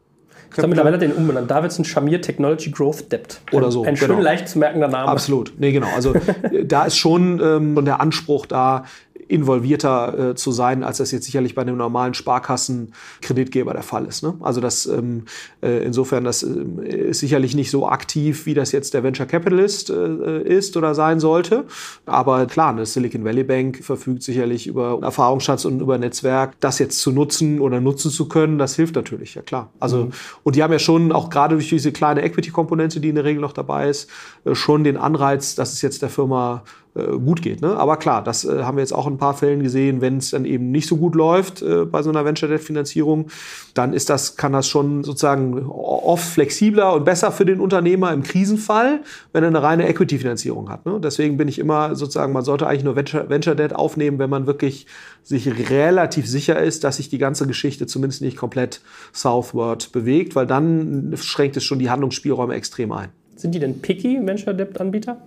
ich 0.51 0.57
habe 0.57 0.67
mittlerweile 0.67 0.97
den 0.97 1.13
umbenannt. 1.13 1.49
Davidson 1.49 1.85
Shamir 1.85 2.21
Technology 2.21 2.71
Growth 2.71 3.11
Debt. 3.11 3.39
Oder 3.51 3.71
so. 3.71 3.83
Ein 3.83 3.95
genau. 3.95 4.15
schön 4.15 4.21
leicht 4.21 4.49
zu 4.49 4.59
merkender 4.59 4.87
Name. 4.87 5.07
Absolut. 5.07 5.53
Nee, 5.57 5.71
genau. 5.71 5.87
Also 5.95 6.13
da 6.65 6.83
ist 6.83 6.97
schon 6.97 7.39
ähm, 7.41 7.85
der 7.85 8.01
Anspruch 8.01 8.45
da, 8.45 8.85
involvierter 9.31 10.31
äh, 10.31 10.35
zu 10.35 10.51
sein, 10.51 10.83
als 10.83 10.97
das 10.97 11.11
jetzt 11.11 11.25
sicherlich 11.25 11.55
bei 11.55 11.61
einem 11.61 11.77
normalen 11.77 12.13
Sparkassenkreditgeber 12.13 13.73
der 13.73 13.81
Fall 13.81 14.05
ist. 14.05 14.23
Ne? 14.23 14.35
Also 14.41 14.59
das 14.59 14.85
ähm, 14.85 15.23
äh, 15.61 15.85
insofern, 15.85 16.25
das 16.25 16.43
äh, 16.43 17.09
ist 17.09 17.19
sicherlich 17.19 17.55
nicht 17.55 17.71
so 17.71 17.87
aktiv, 17.87 18.45
wie 18.45 18.53
das 18.53 18.73
jetzt 18.73 18.93
der 18.93 19.03
Venture 19.03 19.25
Capitalist 19.25 19.89
äh, 19.89 20.41
ist 20.43 20.75
oder 20.75 20.93
sein 20.95 21.21
sollte. 21.21 21.65
Aber 22.05 22.45
klar, 22.45 22.71
eine 22.71 22.85
Silicon 22.85 23.23
Valley 23.23 23.45
Bank 23.45 23.83
verfügt 23.83 24.23
sicherlich 24.23 24.67
über 24.67 24.99
Erfahrungsschatz 25.01 25.63
und 25.63 25.79
über 25.79 25.97
Netzwerk. 25.97 26.59
Das 26.59 26.79
jetzt 26.79 26.99
zu 26.99 27.11
nutzen 27.11 27.61
oder 27.61 27.79
nutzen 27.79 28.11
zu 28.11 28.27
können, 28.27 28.57
das 28.57 28.75
hilft 28.75 28.95
natürlich, 28.95 29.35
ja 29.35 29.41
klar. 29.41 29.71
Also, 29.79 30.05
mhm. 30.05 30.11
und 30.43 30.57
die 30.57 30.63
haben 30.63 30.73
ja 30.73 30.79
schon 30.79 31.13
auch 31.13 31.29
gerade 31.29 31.55
durch 31.55 31.69
diese 31.69 31.93
kleine 31.93 32.21
Equity-Komponente, 32.21 32.99
die 32.99 33.09
in 33.09 33.15
der 33.15 33.23
Regel 33.23 33.41
noch 33.41 33.53
dabei 33.53 33.89
ist, 33.89 34.09
äh, 34.43 34.55
schon 34.55 34.83
den 34.83 34.97
Anreiz, 34.97 35.55
dass 35.55 35.71
es 35.71 35.81
jetzt 35.81 36.01
der 36.01 36.09
Firma 36.09 36.63
gut 36.93 37.41
geht. 37.41 37.61
Ne? 37.61 37.77
Aber 37.77 37.97
klar, 37.97 38.23
das 38.23 38.43
äh, 38.43 38.63
haben 38.63 38.77
wir 38.77 38.81
jetzt 38.81 38.93
auch 38.93 39.07
in 39.07 39.13
ein 39.13 39.17
paar 39.17 39.33
Fällen 39.33 39.63
gesehen, 39.63 40.01
wenn 40.01 40.17
es 40.17 40.31
dann 40.31 40.43
eben 40.45 40.71
nicht 40.71 40.87
so 40.87 40.97
gut 40.97 41.15
läuft 41.15 41.61
äh, 41.61 41.85
bei 41.85 42.03
so 42.03 42.09
einer 42.09 42.25
Venture 42.25 42.49
Debt 42.49 42.61
Finanzierung, 42.61 43.27
dann 43.73 43.93
ist 43.93 44.09
das, 44.09 44.35
kann 44.35 44.51
das 44.51 44.67
schon 44.67 45.03
sozusagen 45.03 45.65
oft 45.67 46.25
flexibler 46.25 46.93
und 46.93 47.05
besser 47.05 47.31
für 47.31 47.45
den 47.45 47.61
Unternehmer 47.61 48.11
im 48.11 48.23
Krisenfall, 48.23 49.01
wenn 49.31 49.43
er 49.43 49.47
eine 49.47 49.63
reine 49.63 49.87
Equity 49.87 50.17
Finanzierung 50.17 50.69
hat. 50.69 50.85
Ne? 50.85 50.99
Deswegen 51.01 51.37
bin 51.37 51.47
ich 51.47 51.59
immer 51.59 51.95
sozusagen, 51.95 52.33
man 52.33 52.43
sollte 52.43 52.67
eigentlich 52.67 52.83
nur 52.83 52.95
Venture, 52.95 53.29
Venture 53.29 53.55
Debt 53.55 53.73
aufnehmen, 53.73 54.19
wenn 54.19 54.29
man 54.29 54.45
wirklich 54.45 54.85
sich 55.23 55.47
relativ 55.69 56.27
sicher 56.27 56.61
ist, 56.61 56.83
dass 56.83 56.97
sich 56.97 57.09
die 57.09 57.19
ganze 57.19 57.47
Geschichte 57.47 57.87
zumindest 57.87 58.21
nicht 58.21 58.35
komplett 58.35 58.81
southward 59.13 59.91
bewegt, 59.93 60.35
weil 60.35 60.47
dann 60.47 61.13
schränkt 61.15 61.55
es 61.55 61.63
schon 61.63 61.79
die 61.79 61.89
Handlungsspielräume 61.89 62.53
extrem 62.55 62.91
ein. 62.91 63.09
Sind 63.35 63.55
die 63.55 63.59
denn 63.59 63.81
picky 63.81 64.19
Venture 64.23 64.53
Debt 64.53 64.79
Anbieter? 64.79 65.17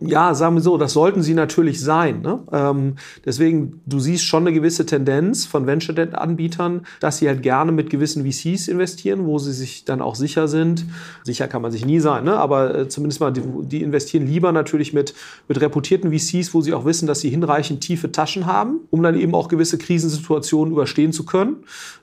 Ja, 0.00 0.34
sagen 0.34 0.56
wir 0.56 0.60
so, 0.60 0.76
das 0.76 0.92
sollten 0.92 1.22
sie 1.22 1.34
natürlich 1.34 1.80
sein. 1.80 2.20
Ne? 2.20 2.40
Ähm, 2.52 2.96
deswegen, 3.24 3.80
du 3.86 4.00
siehst 4.00 4.24
schon 4.24 4.42
eine 4.42 4.52
gewisse 4.52 4.84
Tendenz 4.86 5.46
von 5.46 5.68
Venture 5.68 5.94
Debt 5.94 6.16
Anbietern, 6.16 6.84
dass 6.98 7.18
sie 7.18 7.28
halt 7.28 7.42
gerne 7.42 7.70
mit 7.70 7.90
gewissen 7.90 8.24
VCs 8.30 8.66
investieren, 8.66 9.24
wo 9.24 9.38
sie 9.38 9.52
sich 9.52 9.84
dann 9.84 10.02
auch 10.02 10.16
sicher 10.16 10.48
sind. 10.48 10.84
Sicher 11.22 11.46
kann 11.46 11.62
man 11.62 11.70
sich 11.70 11.86
nie 11.86 12.00
sein, 12.00 12.24
ne? 12.24 12.36
aber 12.36 12.74
äh, 12.74 12.88
zumindest 12.88 13.20
mal, 13.20 13.32
die, 13.32 13.42
die, 13.62 13.82
investieren 13.82 14.26
lieber 14.26 14.50
natürlich 14.50 14.92
mit, 14.92 15.14
mit 15.46 15.60
reputierten 15.60 16.12
VCs, 16.12 16.54
wo 16.54 16.60
sie 16.60 16.74
auch 16.74 16.84
wissen, 16.84 17.06
dass 17.06 17.20
sie 17.20 17.30
hinreichend 17.30 17.80
tiefe 17.80 18.10
Taschen 18.10 18.46
haben, 18.46 18.80
um 18.90 19.00
dann 19.02 19.16
eben 19.16 19.34
auch 19.34 19.46
gewisse 19.46 19.78
Krisensituationen 19.78 20.72
überstehen 20.72 21.12
zu 21.12 21.24
können, 21.24 21.58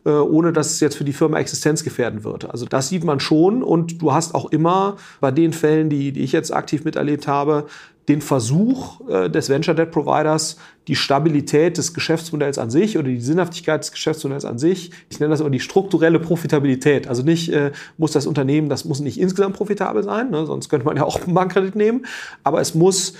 äh, 0.05 0.11
ohne 0.11 0.53
dass 0.53 0.71
es 0.71 0.79
jetzt 0.79 0.95
für 0.95 1.03
die 1.03 1.13
Firma 1.13 1.39
existenzgefährdend 1.39 2.23
wird. 2.23 2.49
Also 2.49 2.65
das 2.65 2.87
sieht 2.87 3.03
man 3.03 3.19
schon 3.19 3.61
und 3.63 4.01
du 4.01 4.13
hast 4.13 4.33
auch 4.33 4.49
immer 4.51 4.95
bei 5.19 5.31
den 5.31 5.51
Fällen, 5.51 5.89
die, 5.89 6.13
die 6.13 6.21
ich 6.21 6.31
jetzt 6.31 6.53
aktiv 6.53 6.85
miterlebt 6.85 7.27
habe, 7.27 7.65
den 8.11 8.21
Versuch 8.21 8.99
äh, 9.09 9.29
des 9.29 9.49
Venture 9.49 9.73
Debt 9.73 9.91
Providers, 9.91 10.57
die 10.87 10.95
Stabilität 10.95 11.77
des 11.77 11.93
Geschäftsmodells 11.93 12.57
an 12.57 12.69
sich 12.69 12.97
oder 12.97 13.07
die 13.07 13.21
Sinnhaftigkeit 13.21 13.81
des 13.81 13.91
Geschäftsmodells 13.91 14.43
an 14.43 14.57
sich, 14.57 14.91
ich 15.09 15.19
nenne 15.19 15.31
das 15.31 15.39
immer 15.39 15.49
die 15.49 15.59
strukturelle 15.59 16.19
Profitabilität. 16.19 17.07
Also 17.07 17.23
nicht 17.23 17.49
äh, 17.49 17.71
muss 17.97 18.11
das 18.11 18.27
Unternehmen, 18.27 18.67
das 18.67 18.83
muss 18.83 18.99
nicht 18.99 19.19
insgesamt 19.19 19.55
profitabel 19.55 20.03
sein, 20.03 20.29
ne, 20.29 20.45
sonst 20.45 20.69
könnte 20.69 20.85
man 20.85 20.97
ja 20.97 21.03
auch 21.03 21.21
einen 21.21 21.33
Bankkredit 21.33 21.75
nehmen, 21.75 22.05
aber 22.43 22.59
es 22.59 22.75
muss 22.75 23.13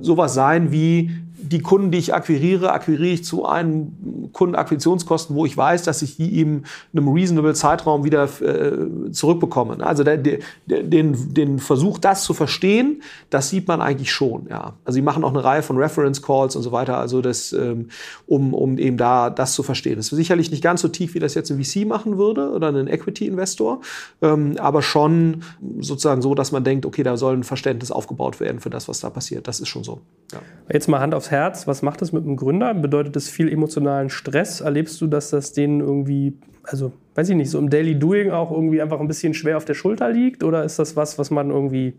sowas 0.00 0.34
sein 0.34 0.72
wie 0.72 1.12
die 1.36 1.60
Kunden, 1.60 1.90
die 1.90 1.98
ich 1.98 2.14
akquiriere, 2.14 2.72
akquiriere 2.72 3.14
ich 3.14 3.24
zu 3.24 3.44
einem 3.44 4.30
Kundenakquisitionskosten, 4.32 5.34
wo 5.34 5.44
ich 5.44 5.56
weiß, 5.56 5.82
dass 5.82 6.00
ich 6.02 6.16
die 6.16 6.36
eben 6.36 6.62
in 6.92 7.00
einem 7.00 7.08
reasonable 7.08 7.54
Zeitraum 7.54 8.04
wieder 8.04 8.28
äh, 8.40 9.10
zurückbekomme. 9.10 9.84
Also 9.84 10.04
der, 10.04 10.16
der, 10.16 10.38
den, 10.66 11.34
den 11.34 11.58
Versuch, 11.58 11.98
das 11.98 12.24
zu 12.24 12.34
verstehen, 12.34 13.02
das 13.30 13.50
sieht 13.50 13.66
man 13.66 13.80
eigentlich 13.80 14.12
schon. 14.12 14.46
Ja. 14.48 14.74
Also 14.84 14.94
sie 14.94 15.02
machen 15.02 15.24
auch 15.24 15.30
eine 15.30 15.42
Reihe 15.42 15.62
von 15.62 15.76
Reference 15.76 16.22
Calls 16.22 16.54
und 16.54 16.62
so 16.62 16.72
weiter, 16.72 16.98
also 16.98 17.20
das, 17.20 17.52
ähm, 17.52 17.88
um, 18.26 18.54
um 18.54 18.78
eben 18.78 18.96
da 18.96 19.30
das 19.30 19.54
zu 19.54 19.62
verstehen. 19.62 19.96
Das 19.96 20.06
ist 20.06 20.16
sicherlich 20.16 20.50
nicht 20.50 20.62
ganz 20.62 20.82
so 20.82 20.88
tief, 20.88 21.14
wie 21.14 21.18
das 21.18 21.34
jetzt 21.34 21.50
ein 21.50 21.62
VC 21.62 21.86
machen 21.86 22.16
würde 22.16 22.50
oder 22.50 22.68
ein 22.68 22.86
Equity-Investor, 22.86 23.80
ähm, 24.22 24.56
aber 24.58 24.82
schon 24.82 25.42
sozusagen 25.80 26.22
so, 26.22 26.34
dass 26.34 26.52
man 26.52 26.62
denkt, 26.62 26.86
okay, 26.86 27.02
da 27.02 27.16
soll 27.16 27.36
ein 27.36 27.44
Verständnis 27.44 27.90
aufgebaut 27.90 28.40
werden 28.40 28.60
für 28.60 28.70
das, 28.70 28.88
was 28.88 29.00
da 29.00 29.10
passiert. 29.10 29.48
Das 29.48 29.60
ist 29.60 29.68
schon 29.68 29.84
so. 29.84 30.00
Ja. 30.32 30.38
Jetzt 30.72 30.88
mal 30.88 31.00
Hand 31.00 31.14
aufs 31.24 31.30
Herz, 31.30 31.66
was 31.66 31.80
macht 31.80 32.02
das 32.02 32.12
mit 32.12 32.24
einem 32.24 32.36
Gründer? 32.36 32.74
Bedeutet 32.74 33.16
das 33.16 33.28
viel 33.28 33.50
emotionalen 33.50 34.10
Stress? 34.10 34.60
Erlebst 34.60 35.00
du, 35.00 35.06
dass 35.06 35.30
das 35.30 35.52
denen 35.52 35.80
irgendwie, 35.80 36.36
also 36.64 36.92
weiß 37.14 37.30
ich 37.30 37.36
nicht, 37.36 37.50
so 37.50 37.58
im 37.58 37.70
Daily 37.70 37.98
Doing 37.98 38.30
auch 38.30 38.50
irgendwie 38.50 38.82
einfach 38.82 39.00
ein 39.00 39.08
bisschen 39.08 39.32
schwer 39.32 39.56
auf 39.56 39.64
der 39.64 39.74
Schulter 39.74 40.10
liegt? 40.10 40.44
Oder 40.44 40.64
ist 40.64 40.78
das 40.78 40.96
was, 40.96 41.18
was 41.18 41.30
man 41.30 41.50
irgendwie 41.50 41.94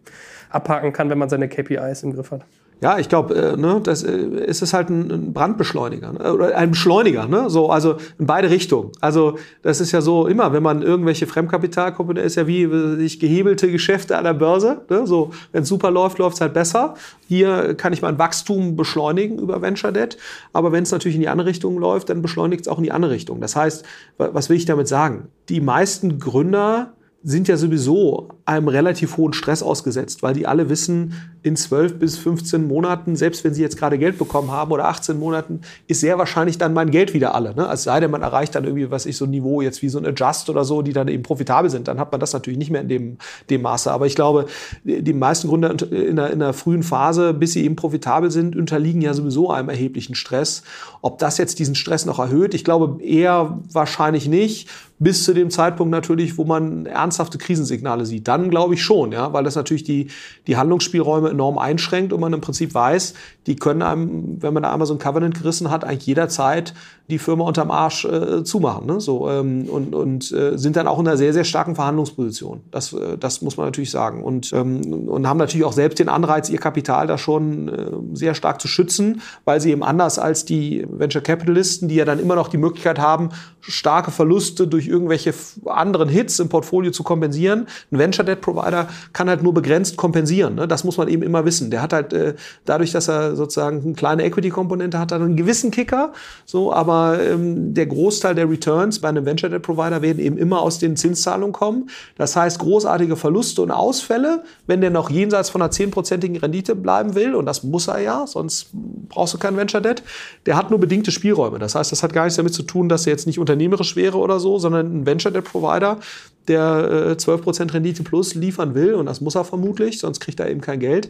abhaken 0.52 0.94
kann, 0.94 1.10
wenn 1.10 1.18
man 1.18 1.30
seine 1.30 1.50
KPIs 1.50 2.04
im 2.04 2.14
Griff 2.14 2.30
hat? 2.30 2.46
Ja, 2.82 3.00
ich 3.00 3.08
glaube, 3.08 3.34
äh, 3.36 3.58
ne, 3.58 3.80
das 3.82 4.04
äh, 4.04 4.18
ist 4.18 4.62
es 4.62 4.74
halt 4.74 4.90
ein 4.90 5.34
Brandbeschleuniger 5.34 6.12
ne? 6.12 6.34
oder 6.34 6.58
ein 6.58 6.72
Beschleuniger, 6.72 7.28
ne? 7.28 7.50
So, 7.50 7.70
also 7.70 7.96
in 8.20 8.26
beide 8.26 8.50
Richtungen. 8.50 8.92
Also 9.00 9.38
das 9.62 9.80
ist 9.80 9.94
ja 9.94 10.02
so 10.02 10.28
immer, 10.28 10.52
wenn 10.52 10.62
man 10.62 10.82
irgendwelche 10.82 11.26
Fremdkapitalkomponenten 11.26 12.28
ist 12.28 12.36
ja 12.36 12.48
wie 12.48 12.68
sich 12.98 13.20
gehebelte 13.20 13.72
Geschäfte 13.72 14.18
an 14.18 14.26
der 14.26 14.34
Börse. 14.34 14.82
Ne? 14.90 15.08
So, 15.08 15.32
wenn 15.54 15.64
super 15.64 15.90
läuft, 15.90 16.20
läuft 16.20 16.36
es 16.36 16.42
halt 16.42 16.54
besser. 16.54 16.96
Hier 17.28 17.76
kann 17.76 17.94
ich 17.94 18.02
mein 18.02 18.20
Wachstum 18.20 18.76
beschleunigen 18.76 19.40
über 19.40 19.62
Venture 19.62 19.94
Debt, 19.94 20.18
aber 20.52 20.72
wenn 20.72 20.84
es 20.84 20.92
natürlich 20.92 21.16
in 21.16 21.22
die 21.22 21.30
andere 21.30 21.48
Richtung 21.48 21.78
läuft, 21.78 22.10
dann 22.10 22.22
beschleunigt 22.22 22.62
es 22.62 22.68
auch 22.68 22.78
in 22.78 22.84
die 22.84 22.92
andere 22.92 23.12
Richtung. 23.12 23.40
Das 23.40 23.56
heißt, 23.56 23.86
was 24.18 24.50
will 24.50 24.58
ich 24.58 24.66
damit 24.66 24.88
sagen? 24.88 25.30
Die 25.48 25.62
meisten 25.62 26.20
Gründer 26.20 26.94
sind 27.26 27.48
ja 27.48 27.58
sowieso 27.58 28.30
einem 28.46 28.68
relativ 28.68 29.18
hohen 29.18 29.34
Stress 29.34 29.64
ausgesetzt, 29.64 30.22
weil 30.22 30.36
die 30.36 30.46
alle 30.46 30.70
wissen, 30.70 31.14
in 31.46 31.56
12 31.56 32.00
bis 32.00 32.18
15 32.18 32.68
Monaten, 32.68 33.16
selbst 33.16 33.44
wenn 33.44 33.54
sie 33.54 33.62
jetzt 33.62 33.78
gerade 33.78 34.00
Geld 34.00 34.18
bekommen 34.18 34.50
haben 34.50 34.72
oder 34.72 34.86
18 34.86 35.20
Monaten, 35.20 35.62
ist 35.86 36.00
sehr 36.00 36.18
wahrscheinlich 36.18 36.58
dann 36.58 36.74
mein 36.74 36.90
Geld 36.90 37.14
wieder 37.14 37.36
alle. 37.36 37.54
Ne? 37.54 37.70
Es 37.72 37.84
sei 37.84 38.00
denn, 38.00 38.10
man 38.10 38.24
erreicht 38.24 38.56
dann 38.56 38.64
irgendwie, 38.64 38.90
was 38.90 39.06
ich 39.06 39.16
so 39.16 39.26
ein 39.26 39.30
Niveau 39.30 39.62
jetzt 39.62 39.84
wie 39.84 39.90
so 39.90 40.00
ein 40.00 40.08
Adjust 40.08 40.50
oder 40.50 40.66
so, 40.66 40.82
die 40.82 40.92
dann 40.92 41.08
eben 41.08 41.22
profitabel 41.22 41.70
sind, 41.70 41.88
dann 41.88 42.00
hat 42.00 42.12
man 42.12 42.20
das 42.20 42.34
natürlich 42.34 42.58
nicht 42.58 42.72
mehr 42.72 42.82
in 42.82 42.90
dem, 42.90 43.18
dem 43.52 43.62
Maße. 43.62 43.92
Aber 43.92 44.08
ich 44.08 44.16
glaube, 44.16 44.48
die 44.84 45.14
meisten 45.14 45.48
Gründer 45.48 45.70
in 45.92 46.16
der, 46.16 46.32
in 46.32 46.40
der 46.40 46.54
frühen 46.54 46.82
Phase, 46.82 47.36
bis 47.36 47.54
sie 47.54 47.64
eben 47.64 47.76
profitabel 47.76 48.32
sind, 48.32 48.56
unterliegen 48.56 49.02
ja 49.02 49.14
sowieso 49.14 49.52
einem 49.52 49.70
erheblichen 49.70 50.16
Stress. 50.16 50.64
Ob 51.04 51.20
das 51.20 51.38
jetzt 51.38 51.60
diesen 51.60 51.76
Stress 51.76 52.08
noch 52.08 52.18
erhöht, 52.18 52.56
ich 52.56 52.64
glaube 52.64 53.04
eher 53.04 53.60
wahrscheinlich 53.72 54.28
nicht 54.28 54.68
bis 54.98 55.26
zu 55.26 55.34
dem 55.34 55.50
Zeitpunkt 55.50 55.92
natürlich, 55.92 56.38
wo 56.38 56.46
man 56.46 56.86
ernsthafte 56.86 57.38
Krisensignale 57.38 58.06
sieht. 58.06 58.28
Dann 58.28 58.50
glaube 58.50 58.76
ich 58.76 58.84
schon, 58.84 59.12
ja, 59.12 59.34
weil 59.34 59.44
das 59.44 59.56
natürlich 59.56 59.84
die, 59.84 60.08
die 60.48 60.56
Handlungsspielräume 60.56 61.34
enorm 61.36 61.58
einschränkt 61.58 62.12
und 62.12 62.20
man 62.20 62.34
im 62.34 62.42
Prinzip 62.42 62.74
weiß, 62.74 63.14
die 63.48 63.56
können 63.56 63.82
einem, 63.82 64.42
wenn 64.42 64.54
man 64.54 64.64
da 64.64 64.72
einmal 64.72 64.88
so 64.88 64.94
ein 64.94 65.00
Covenant 65.00 65.38
gerissen 65.38 65.70
hat, 65.70 65.84
eigentlich 65.84 66.08
jederzeit 66.08 66.74
die 67.08 67.20
Firma 67.20 67.46
unterm 67.46 67.70
Arsch 67.70 68.06
äh, 68.06 68.44
zumachen. 68.44 68.88
Ne? 68.88 69.00
So, 69.00 69.30
ähm, 69.30 69.68
und 69.70 69.94
und 69.94 70.32
äh, 70.32 70.58
sind 70.58 70.76
dann 70.76 70.88
auch 70.88 71.00
in 71.00 71.08
einer 71.08 71.18
sehr, 71.18 71.34
sehr 71.34 71.44
starken 71.44 71.76
Verhandlungsposition. 71.76 72.62
Das, 72.72 72.94
äh, 72.94 73.18
das 73.20 73.42
muss 73.42 73.58
man 73.58 73.68
natürlich 73.68 73.92
sagen. 73.92 74.24
Und, 74.24 74.52
ähm, 74.54 75.08
und 75.08 75.28
haben 75.28 75.38
natürlich 75.38 75.66
auch 75.66 75.74
selbst 75.74 76.00
den 76.00 76.10
Anreiz, 76.10 76.50
ihr 76.50 76.58
Kapital 76.58 77.06
da 77.06 77.18
schon 77.18 77.70
äh, 77.70 77.92
sehr 78.14 78.34
stark 78.34 78.60
zu 78.60 78.68
schützen, 78.68 79.22
weil 79.44 79.62
sie 79.62 79.72
eben 79.72 79.84
anders 79.84 80.18
als 80.18 80.46
die 80.46 80.86
Venture 80.90 81.22
Capitalisten, 81.22 81.88
die 81.88 81.96
ja 81.96 82.06
dann 82.06 82.20
immer 82.20 82.36
noch 82.36 82.48
die 82.48 82.58
Möglichkeit 82.58 82.98
haben, 82.98 83.30
starke 83.62 84.10
Verluste 84.10 84.68
durch 84.68 84.88
irgendwelche 84.88 85.34
anderen 85.66 86.10
Hits 86.10 86.40
im 86.40 86.50
Portfolio 86.50 86.92
zu 86.92 87.04
kompensieren. 87.04 87.68
Ein 87.92 88.00
Venture 88.00 88.26
Debt 88.26 88.42
Provider 88.42 88.88
kann 89.14 89.30
halt 89.30 89.44
nur 89.44 89.54
begrenzt 89.54 89.96
kompensieren. 89.98 90.56
Ne? 90.56 90.68
Das 90.68 90.84
muss 90.84 90.98
man 90.98 91.08
eben 91.08 91.22
immer 91.22 91.46
wissen. 91.46 91.70
Der 91.70 91.82
hat 91.84 91.94
halt 91.94 92.14
äh, 92.14 92.34
dadurch, 92.66 92.92
dass 92.92 93.08
er 93.08 93.36
sozusagen 93.36 93.84
eine 93.84 93.94
kleine 93.94 94.24
Equity-Komponente 94.24 94.98
hat, 94.98 95.12
dann 95.12 95.22
einen 95.22 95.36
gewissen 95.36 95.70
Kicker. 95.70 96.14
So, 96.46 96.74
aber 96.74 96.95
aber 96.96 97.22
ähm, 97.22 97.74
der 97.74 97.86
Großteil 97.86 98.36
der 98.36 98.50
Returns 98.50 99.00
bei 99.00 99.10
einem 99.10 99.26
Venture 99.26 99.50
Debt 99.50 99.62
Provider 99.62 100.02
werden 100.02 100.20
eben 100.20 100.38
immer 100.38 100.62
aus 100.62 100.80
den 100.80 100.96
Zinszahlungen 100.96 101.54
kommen. 101.54 101.90
Das 102.18 102.36
heißt, 102.36 102.60
großartige 102.60 103.16
Verluste 103.16 103.62
und 103.62 103.72
Ausfälle, 103.72 104.44
wenn 104.68 104.82
der 104.82 104.90
noch 104.90 105.10
jenseits 105.10 105.50
von 105.50 105.62
einer 105.62 105.72
zehnprozentigen 105.72 106.38
Rendite 106.38 106.76
bleiben 106.76 107.16
will, 107.16 107.36
und 107.36 107.46
das 107.46 107.64
muss 107.64 107.88
er 107.88 108.00
ja, 108.00 108.28
sonst 108.28 108.70
brauchst 109.10 109.34
du 109.34 109.38
kein 109.38 109.58
Venture 109.58 109.82
Debt, 109.82 110.04
der 110.46 110.58
hat 110.58 110.70
nur 110.70 110.80
bedingte 110.80 111.12
Spielräume. 111.12 111.60
Das 111.60 111.76
heißt, 111.76 111.92
das 111.92 112.04
hat 112.04 112.14
gar 112.14 112.24
nichts 112.24 112.38
damit 112.38 112.54
zu 112.54 112.64
tun, 112.64 112.90
dass 112.90 113.06
er 113.06 113.12
jetzt 113.12 113.28
nicht 113.28 113.40
unternehmerisch 113.40 113.96
wäre 113.96 114.18
oder 114.18 114.40
so, 114.40 114.58
sondern 114.58 115.02
ein 115.02 115.06
Venture 115.06 115.32
Debt 115.32 115.46
Provider, 115.46 116.00
der 116.48 117.08
äh, 117.10 117.14
12% 117.14 117.74
Rendite 117.74 118.04
plus 118.04 118.36
liefern 118.36 118.76
will, 118.76 118.96
und 118.96 119.06
das 119.06 119.22
muss 119.22 119.36
er 119.36 119.44
vermutlich, 119.44 120.00
sonst 120.00 120.20
kriegt 120.20 120.40
er 120.40 120.50
eben 120.50 120.62
kein 120.62 120.80
Geld, 120.80 121.10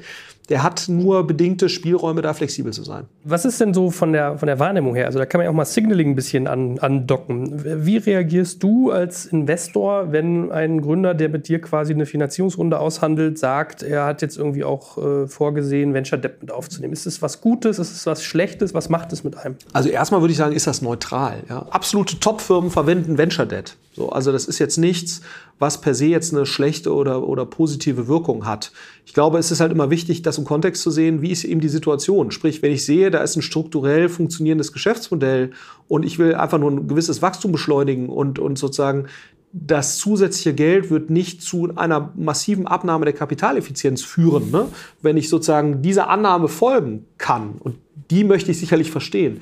der 0.49 0.63
hat 0.63 0.85
nur 0.87 1.25
bedingte 1.25 1.69
Spielräume, 1.69 2.21
da 2.21 2.33
flexibel 2.33 2.71
zu 2.71 2.83
sein. 2.83 3.05
Was 3.23 3.45
ist 3.45 3.59
denn 3.59 3.73
so 3.73 3.89
von 3.89 4.13
der, 4.13 4.37
von 4.37 4.47
der 4.47 4.59
Wahrnehmung 4.59 4.95
her? 4.95 5.07
Also 5.07 5.17
da 5.17 5.25
kann 5.25 5.39
man 5.39 5.45
ja 5.45 5.51
auch 5.51 5.55
mal 5.55 5.65
Signaling 5.65 6.11
ein 6.11 6.15
bisschen 6.15 6.47
an, 6.47 6.77
andocken. 6.79 7.85
Wie 7.85 7.97
reagierst 7.97 8.61
du 8.61 8.91
als 8.91 9.25
Investor, 9.25 10.11
wenn 10.11 10.51
ein 10.51 10.81
Gründer, 10.81 11.13
der 11.13 11.29
mit 11.29 11.47
dir 11.47 11.59
quasi 11.61 11.93
eine 11.93 12.05
Finanzierungsrunde 12.05 12.79
aushandelt, 12.79 13.39
sagt, 13.39 13.81
er 13.81 14.05
hat 14.05 14.21
jetzt 14.21 14.37
irgendwie 14.37 14.63
auch 14.63 14.97
äh, 14.97 15.27
vorgesehen, 15.27 15.93
Venture 15.93 16.19
Debt 16.19 16.41
mit 16.41 16.51
aufzunehmen? 16.51 16.93
Ist 16.93 17.07
es 17.07 17.21
was 17.21 17.41
Gutes? 17.41 17.79
Ist 17.79 17.91
es 17.91 18.05
was 18.05 18.23
Schlechtes? 18.23 18.73
Was 18.73 18.89
macht 18.89 19.11
es 19.13 19.23
mit 19.23 19.35
einem? 19.37 19.55
Also 19.73 19.89
erstmal 19.89 20.21
würde 20.21 20.31
ich 20.31 20.37
sagen, 20.37 20.55
ist 20.55 20.67
das 20.67 20.81
neutral. 20.81 21.43
Ja? 21.49 21.65
Absolute 21.71 22.19
Top-Firmen 22.19 22.69
verwenden 22.69 23.17
Venture 23.17 23.45
Debt. 23.45 23.77
So, 23.95 24.09
also 24.09 24.33
das 24.33 24.45
ist 24.45 24.59
jetzt 24.59 24.77
nichts, 24.77 25.21
was 25.57 25.79
per 25.79 25.95
se 25.95 26.07
jetzt 26.07 26.33
eine 26.33 26.45
schlechte 26.45 26.93
oder, 26.93 27.25
oder 27.25 27.45
positive 27.45 28.09
Wirkung 28.09 28.45
hat. 28.45 28.73
Ich 29.05 29.13
glaube, 29.13 29.37
es 29.37 29.51
ist 29.51 29.61
halt 29.61 29.71
immer 29.71 29.89
wichtig, 29.89 30.21
das 30.21 30.37
im 30.37 30.43
Kontext 30.43 30.81
zu 30.81 30.91
sehen, 30.91 31.21
wie 31.21 31.31
ist 31.31 31.45
eben 31.45 31.61
die 31.61 31.69
Situation. 31.69 32.31
Sprich, 32.31 32.61
wenn 32.61 32.73
ich 32.73 32.85
sehe, 32.85 33.09
da 33.09 33.19
ist 33.19 33.37
ein 33.37 33.41
strukturell 33.41 34.09
funktionierendes 34.09 34.73
Geschäftsmodell 34.73 35.51
und 35.87 36.03
ich 36.03 36.19
will 36.19 36.35
einfach 36.35 36.57
nur 36.57 36.71
ein 36.71 36.89
gewisses 36.89 37.21
Wachstum 37.21 37.53
beschleunigen 37.53 38.09
und, 38.09 38.37
und 38.37 38.57
sozusagen 38.57 39.05
das 39.53 39.97
zusätzliche 39.97 40.53
Geld 40.53 40.89
wird 40.89 41.09
nicht 41.09 41.41
zu 41.41 41.69
einer 41.77 42.11
massiven 42.17 42.67
Abnahme 42.67 43.05
der 43.05 43.13
Kapitaleffizienz 43.13 44.03
führen, 44.03 44.51
ne? 44.51 44.67
wenn 45.01 45.15
ich 45.15 45.29
sozusagen 45.29 45.81
dieser 45.81 46.09
Annahme 46.09 46.49
folgen 46.49 47.05
kann. 47.17 47.53
Und 47.59 47.77
die 48.11 48.25
möchte 48.25 48.51
ich 48.51 48.59
sicherlich 48.59 48.91
verstehen 48.91 49.39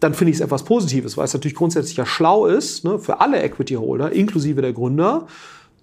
dann 0.00 0.14
finde 0.14 0.30
ich 0.30 0.36
es 0.36 0.40
etwas 0.40 0.64
Positives, 0.64 1.16
weil 1.16 1.24
es 1.24 1.34
natürlich 1.34 1.54
grundsätzlich 1.54 1.96
ja 1.96 2.06
schlau 2.06 2.46
ist, 2.46 2.84
ne, 2.84 2.98
für 2.98 3.20
alle 3.20 3.42
Equity-Holder, 3.42 4.12
inklusive 4.12 4.60
der 4.60 4.72
Gründer, 4.72 5.26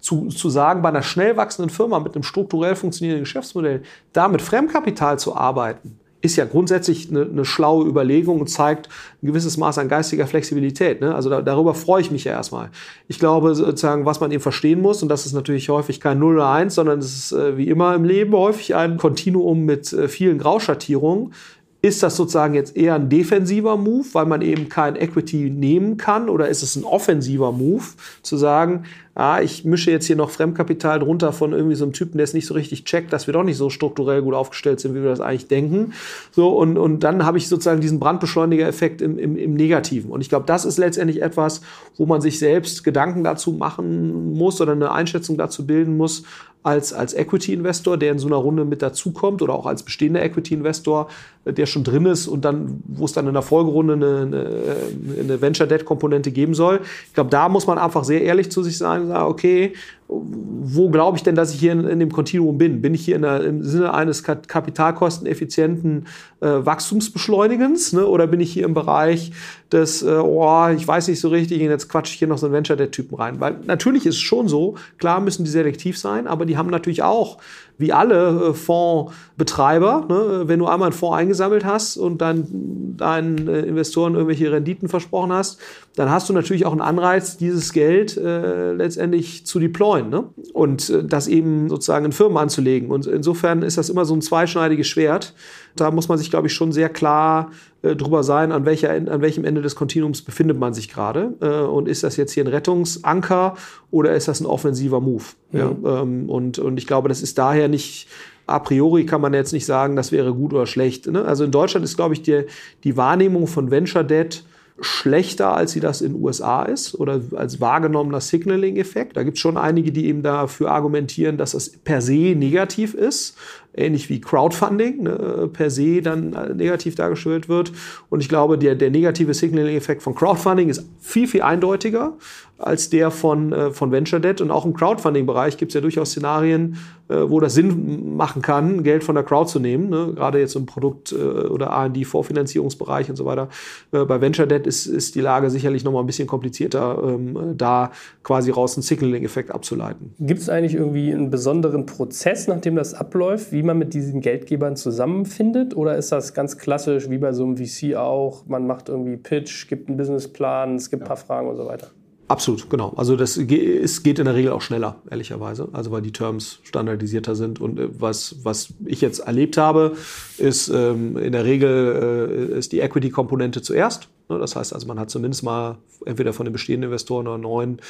zu, 0.00 0.28
zu 0.28 0.50
sagen, 0.50 0.82
bei 0.82 0.90
einer 0.90 1.02
schnell 1.02 1.36
wachsenden 1.36 1.70
Firma 1.70 1.98
mit 1.98 2.14
einem 2.14 2.24
strukturell 2.24 2.76
funktionierenden 2.76 3.24
Geschäftsmodell, 3.24 3.82
da 4.12 4.28
mit 4.28 4.42
Fremdkapital 4.42 5.18
zu 5.18 5.34
arbeiten, 5.34 5.98
ist 6.24 6.36
ja 6.36 6.46
grundsätzlich 6.46 7.10
eine, 7.10 7.22
eine 7.22 7.44
schlaue 7.44 7.86
Überlegung 7.86 8.40
und 8.40 8.46
zeigt 8.48 8.88
ein 9.22 9.26
gewisses 9.26 9.58
Maß 9.58 9.78
an 9.78 9.88
geistiger 9.88 10.26
Flexibilität. 10.26 11.00
Ne? 11.00 11.14
Also 11.14 11.28
da, 11.28 11.42
darüber 11.42 11.74
freue 11.74 12.00
ich 12.00 12.10
mich 12.10 12.24
ja 12.24 12.32
erstmal. 12.32 12.70
Ich 13.08 13.18
glaube 13.18 13.54
sozusagen, 13.54 14.06
was 14.06 14.20
man 14.20 14.30
eben 14.30 14.42
verstehen 14.42 14.80
muss, 14.80 15.02
und 15.02 15.10
das 15.10 15.26
ist 15.26 15.34
natürlich 15.34 15.68
häufig 15.68 16.00
kein 16.00 16.18
0 16.18 16.36
oder 16.36 16.50
1, 16.50 16.74
sondern 16.74 16.98
es 16.98 17.14
ist 17.14 17.32
äh, 17.32 17.58
wie 17.58 17.68
immer 17.68 17.94
im 17.94 18.04
Leben 18.04 18.32
häufig 18.32 18.74
ein 18.74 18.96
Kontinuum 18.96 19.66
mit 19.66 19.92
äh, 19.92 20.08
vielen 20.08 20.38
Grauschattierungen 20.38 21.34
ist 21.84 22.02
das 22.02 22.16
sozusagen 22.16 22.54
jetzt 22.54 22.78
eher 22.78 22.94
ein 22.94 23.10
defensiver 23.10 23.76
Move, 23.76 24.06
weil 24.14 24.24
man 24.24 24.40
eben 24.40 24.70
kein 24.70 24.96
Equity 24.96 25.50
nehmen 25.50 25.98
kann? 25.98 26.30
Oder 26.30 26.48
ist 26.48 26.62
es 26.62 26.76
ein 26.76 26.84
offensiver 26.84 27.52
Move, 27.52 27.84
zu 28.22 28.38
sagen, 28.38 28.84
ah, 29.14 29.40
ich 29.40 29.64
mische 29.64 29.90
jetzt 29.90 30.06
hier 30.06 30.16
noch 30.16 30.30
Fremdkapital 30.30 30.98
drunter 30.98 31.32
von 31.32 31.52
irgendwie 31.52 31.76
so 31.76 31.84
einem 31.84 31.92
Typen, 31.92 32.18
der 32.18 32.24
es 32.24 32.34
nicht 32.34 32.46
so 32.46 32.54
richtig 32.54 32.84
checkt, 32.84 33.12
dass 33.12 33.26
wir 33.26 33.34
doch 33.34 33.44
nicht 33.44 33.56
so 33.56 33.70
strukturell 33.70 34.22
gut 34.22 34.34
aufgestellt 34.34 34.80
sind, 34.80 34.94
wie 34.94 35.02
wir 35.02 35.10
das 35.10 35.20
eigentlich 35.20 35.48
denken. 35.48 35.92
So, 36.32 36.48
und, 36.48 36.78
und 36.78 37.04
dann 37.04 37.24
habe 37.24 37.38
ich 37.38 37.48
sozusagen 37.48 37.80
diesen 37.80 38.00
Brandbeschleuniger-Effekt 38.00 39.02
im, 39.02 39.18
im, 39.18 39.36
im 39.36 39.54
Negativen. 39.54 40.10
Und 40.10 40.20
ich 40.20 40.28
glaube, 40.28 40.46
das 40.46 40.64
ist 40.64 40.78
letztendlich 40.78 41.22
etwas, 41.22 41.60
wo 41.96 42.06
man 42.06 42.20
sich 42.20 42.38
selbst 42.38 42.82
Gedanken 42.82 43.24
dazu 43.24 43.52
machen 43.52 44.34
muss 44.34 44.60
oder 44.60 44.72
eine 44.72 44.90
Einschätzung 44.90 45.36
dazu 45.38 45.66
bilden 45.66 45.96
muss, 45.96 46.24
als, 46.64 46.94
als 46.94 47.12
Equity-Investor, 47.12 47.98
der 47.98 48.12
in 48.12 48.18
so 48.18 48.26
einer 48.26 48.36
Runde 48.36 48.64
mit 48.64 48.80
dazukommt 48.80 49.42
oder 49.42 49.52
auch 49.52 49.66
als 49.66 49.82
bestehender 49.82 50.22
Equity-Investor, 50.22 51.08
der 51.44 51.66
schon 51.66 51.84
drin 51.84 52.06
ist 52.06 52.26
und 52.26 52.42
dann, 52.46 52.82
wo 52.86 53.04
es 53.04 53.12
dann 53.12 53.26
in 53.26 53.34
der 53.34 53.42
Folgerunde 53.42 53.92
eine, 53.92 54.20
eine, 54.22 55.20
eine 55.20 55.40
Venture-Debt-Komponente 55.42 56.32
geben 56.32 56.54
soll. 56.54 56.80
Ich 57.06 57.12
glaube, 57.12 57.28
da 57.28 57.50
muss 57.50 57.66
man 57.66 57.76
einfach 57.76 58.02
sehr 58.04 58.22
ehrlich 58.22 58.50
zu 58.50 58.62
sich 58.62 58.78
sein 58.78 59.03
sagen, 59.06 59.30
okay, 59.30 59.72
wo 60.06 60.90
glaube 60.90 61.16
ich 61.16 61.22
denn, 61.22 61.34
dass 61.34 61.54
ich 61.54 61.60
hier 61.60 61.72
in, 61.72 61.86
in 61.86 61.98
dem 61.98 62.12
Kontinuum 62.12 62.58
bin? 62.58 62.82
Bin 62.82 62.94
ich 62.94 63.04
hier 63.04 63.18
der, 63.18 63.42
im 63.42 63.62
Sinne 63.62 63.94
eines 63.94 64.22
kapitalkosteneffizienten 64.22 66.06
äh, 66.40 66.46
Wachstumsbeschleunigens 66.46 67.94
ne? 67.94 68.06
oder 68.06 68.26
bin 68.26 68.40
ich 68.40 68.52
hier 68.52 68.64
im 68.64 68.74
Bereich 68.74 69.32
des, 69.72 70.02
äh, 70.02 70.06
oh, 70.06 70.68
ich 70.68 70.86
weiß 70.86 71.08
nicht 71.08 71.20
so 71.20 71.28
richtig, 71.28 71.60
jetzt 71.60 71.88
quatsche 71.88 72.12
ich 72.12 72.18
hier 72.18 72.28
noch 72.28 72.38
so 72.38 72.46
einen 72.46 72.54
Venture-Debt-Typen 72.54 73.16
rein? 73.16 73.40
Weil 73.40 73.56
natürlich 73.66 74.04
ist 74.04 74.16
es 74.16 74.20
schon 74.20 74.46
so, 74.46 74.76
klar 74.98 75.20
müssen 75.20 75.44
die 75.44 75.50
selektiv 75.50 75.98
sein, 75.98 76.26
aber 76.26 76.44
die 76.44 76.56
haben 76.56 76.70
natürlich 76.70 77.02
auch 77.02 77.38
wie 77.76 77.92
alle 77.92 78.50
äh, 78.50 78.54
Fondsbetreiber, 78.54 80.06
ne, 80.08 80.42
wenn 80.46 80.58
du 80.58 80.66
einmal 80.66 80.88
einen 80.88 80.96
Fonds 80.96 81.16
eingesammelt 81.16 81.64
hast 81.64 81.96
und 81.96 82.20
dann 82.20 82.94
deinen 82.96 83.48
äh, 83.48 83.62
Investoren 83.62 84.14
irgendwelche 84.14 84.52
Renditen 84.52 84.88
versprochen 84.88 85.32
hast, 85.32 85.58
dann 85.96 86.10
hast 86.10 86.28
du 86.28 86.32
natürlich 86.32 86.66
auch 86.66 86.72
einen 86.72 86.80
Anreiz, 86.80 87.36
dieses 87.36 87.72
Geld 87.72 88.16
äh, 88.16 88.72
letztendlich 88.72 89.46
zu 89.46 89.58
deployen 89.58 90.10
ne? 90.10 90.24
und 90.52 90.90
äh, 90.90 91.04
das 91.04 91.26
eben 91.26 91.68
sozusagen 91.68 92.06
in 92.06 92.12
Firmen 92.12 92.38
anzulegen. 92.38 92.90
Und 92.90 93.06
insofern 93.06 93.62
ist 93.62 93.78
das 93.78 93.90
immer 93.90 94.04
so 94.04 94.14
ein 94.14 94.22
zweischneidiges 94.22 94.86
Schwert. 94.86 95.34
Da 95.76 95.90
muss 95.90 96.08
man 96.08 96.18
sich, 96.18 96.30
glaube 96.30 96.46
ich, 96.46 96.52
schon 96.52 96.72
sehr 96.72 96.88
klar 96.88 97.50
äh, 97.82 97.96
drüber 97.96 98.22
sein, 98.22 98.52
an, 98.52 98.64
welcher, 98.64 98.90
an 98.90 99.20
welchem 99.20 99.44
Ende 99.44 99.62
des 99.62 99.76
Kontinuums 99.76 100.22
befindet 100.22 100.58
man 100.58 100.74
sich 100.74 100.88
gerade. 100.88 101.34
Äh, 101.40 101.66
und 101.66 101.88
ist 101.88 102.02
das 102.02 102.16
jetzt 102.16 102.32
hier 102.32 102.44
ein 102.44 102.48
Rettungsanker 102.48 103.56
oder 103.90 104.14
ist 104.14 104.28
das 104.28 104.40
ein 104.40 104.46
offensiver 104.46 105.00
Move? 105.00 105.24
Mhm. 105.52 105.58
Ja, 105.58 106.02
ähm, 106.02 106.30
und, 106.30 106.58
und 106.58 106.78
ich 106.78 106.86
glaube, 106.86 107.08
das 107.08 107.22
ist 107.22 107.38
daher 107.38 107.68
nicht 107.68 108.08
a 108.46 108.58
priori 108.58 109.06
kann 109.06 109.20
man 109.20 109.32
jetzt 109.32 109.52
nicht 109.52 109.66
sagen, 109.66 109.96
das 109.96 110.12
wäre 110.12 110.34
gut 110.34 110.52
oder 110.52 110.66
schlecht. 110.66 111.06
Ne? 111.06 111.24
Also 111.24 111.44
in 111.44 111.50
Deutschland 111.50 111.84
ist, 111.84 111.96
glaube 111.96 112.14
ich, 112.14 112.22
die, 112.22 112.44
die 112.84 112.96
Wahrnehmung 112.96 113.46
von 113.46 113.70
Venture 113.70 114.04
Debt 114.04 114.44
schlechter, 114.80 115.54
als 115.54 115.72
sie 115.72 115.80
das 115.80 116.00
in 116.00 116.14
den 116.14 116.22
USA 116.22 116.64
ist 116.64 116.98
oder 116.98 117.20
als 117.36 117.60
wahrgenommener 117.60 118.20
Signaling-Effekt. 118.20 119.16
Da 119.16 119.22
gibt 119.22 119.36
es 119.36 119.40
schon 119.40 119.56
einige, 119.56 119.92
die 119.92 120.06
eben 120.06 120.22
dafür 120.22 120.72
argumentieren, 120.72 121.36
dass 121.36 121.52
das 121.52 121.70
per 121.70 122.00
se 122.00 122.34
negativ 122.34 122.92
ist 122.94 123.36
ähnlich 123.76 124.08
wie 124.08 124.20
Crowdfunding 124.20 125.02
ne, 125.02 125.50
per 125.52 125.70
se 125.70 126.02
dann 126.02 126.32
äh, 126.32 126.54
negativ 126.54 126.94
dargestellt 126.94 127.48
wird. 127.48 127.72
Und 128.10 128.20
ich 128.20 128.28
glaube, 128.28 128.58
der, 128.58 128.74
der 128.74 128.90
negative 128.90 129.34
Signaling-Effekt 129.34 130.02
von 130.02 130.14
Crowdfunding 130.14 130.68
ist 130.68 130.86
viel, 131.00 131.26
viel 131.26 131.42
eindeutiger 131.42 132.14
als 132.58 132.88
der 132.88 133.10
von, 133.10 133.52
äh, 133.52 133.70
von 133.72 133.90
Venture 133.90 134.20
Debt. 134.20 134.40
Und 134.40 134.50
auch 134.50 134.64
im 134.64 134.74
Crowdfunding-Bereich 134.74 135.56
gibt 135.56 135.70
es 135.70 135.74
ja 135.74 135.80
durchaus 135.80 136.10
Szenarien, 136.10 136.76
äh, 137.08 137.16
wo 137.28 137.40
das 137.40 137.54
Sinn 137.54 138.16
machen 138.16 138.42
kann, 138.42 138.82
Geld 138.84 139.02
von 139.02 139.14
der 139.14 139.24
Crowd 139.24 139.50
zu 139.50 139.58
nehmen. 139.58 139.90
Ne? 139.90 140.12
Gerade 140.14 140.38
jetzt 140.38 140.54
im 140.54 140.64
Produkt- 140.64 141.12
äh, 141.12 141.16
oder 141.16 141.66
R&D-Vorfinanzierungsbereich 141.66 143.10
und 143.10 143.16
so 143.16 143.24
weiter. 143.24 143.48
Äh, 143.92 144.04
bei 144.04 144.20
Venture 144.20 144.46
Debt 144.46 144.66
ist, 144.66 144.86
ist 144.86 145.14
die 145.14 145.20
Lage 145.20 145.50
sicherlich 145.50 145.84
noch 145.84 145.92
mal 145.92 146.00
ein 146.00 146.06
bisschen 146.06 146.28
komplizierter, 146.28 146.98
ähm, 147.04 147.54
da 147.56 147.90
quasi 148.22 148.50
raus 148.50 148.76
einen 148.76 148.82
Signaling-Effekt 148.82 149.50
abzuleiten. 149.50 150.14
Gibt 150.20 150.40
es 150.40 150.48
eigentlich 150.48 150.74
irgendwie 150.74 151.12
einen 151.12 151.30
besonderen 151.30 151.86
Prozess, 151.86 152.46
nachdem 152.46 152.76
das 152.76 152.94
abläuft, 152.94 153.52
wie 153.52 153.63
man 153.64 153.78
mit 153.78 153.94
diesen 153.94 154.20
Geldgebern 154.20 154.76
zusammenfindet? 154.76 155.76
Oder 155.76 155.96
ist 155.96 156.12
das 156.12 156.34
ganz 156.34 156.58
klassisch, 156.58 157.10
wie 157.10 157.18
bei 157.18 157.32
so 157.32 157.44
einem 157.44 157.56
VC 157.56 157.96
auch? 157.96 158.46
Man 158.46 158.66
macht 158.66 158.88
irgendwie 158.88 159.16
Pitch, 159.16 159.68
gibt 159.68 159.88
einen 159.88 159.96
Businessplan, 159.96 160.76
es 160.76 160.90
gibt 160.90 161.02
ein 161.02 161.08
paar 161.08 161.16
Fragen 161.16 161.48
und 161.48 161.56
so 161.56 161.66
weiter. 161.66 161.88
Absolut, 162.26 162.70
genau. 162.70 162.94
Also 162.96 163.16
das 163.16 163.36
es 163.36 164.02
geht 164.02 164.18
in 164.18 164.24
der 164.24 164.34
Regel 164.34 164.52
auch 164.52 164.62
schneller, 164.62 165.02
ehrlicherweise. 165.10 165.68
Also 165.72 165.90
weil 165.90 166.00
die 166.00 166.12
Terms 166.12 166.60
standardisierter 166.62 167.34
sind. 167.34 167.60
Und 167.60 167.78
äh, 167.78 167.88
was, 168.00 168.36
was 168.42 168.72
ich 168.86 169.00
jetzt 169.00 169.20
erlebt 169.20 169.56
habe, 169.56 169.96
ist 170.38 170.68
ähm, 170.68 171.18
in 171.18 171.32
der 171.32 171.44
Regel 171.44 172.50
äh, 172.54 172.58
ist 172.58 172.72
die 172.72 172.80
Equity-Komponente 172.80 173.60
zuerst. 173.60 174.08
Ne, 174.28 174.38
das 174.38 174.56
heißt 174.56 174.72
also, 174.72 174.86
man 174.86 174.98
hat 174.98 175.10
zumindest 175.10 175.42
mal 175.42 175.76
entweder 176.06 176.32
von 176.32 176.46
den 176.46 176.52
bestehenden 176.52 176.90
Investoren 176.90 177.26
oder 177.26 177.38
neuen 177.38 177.80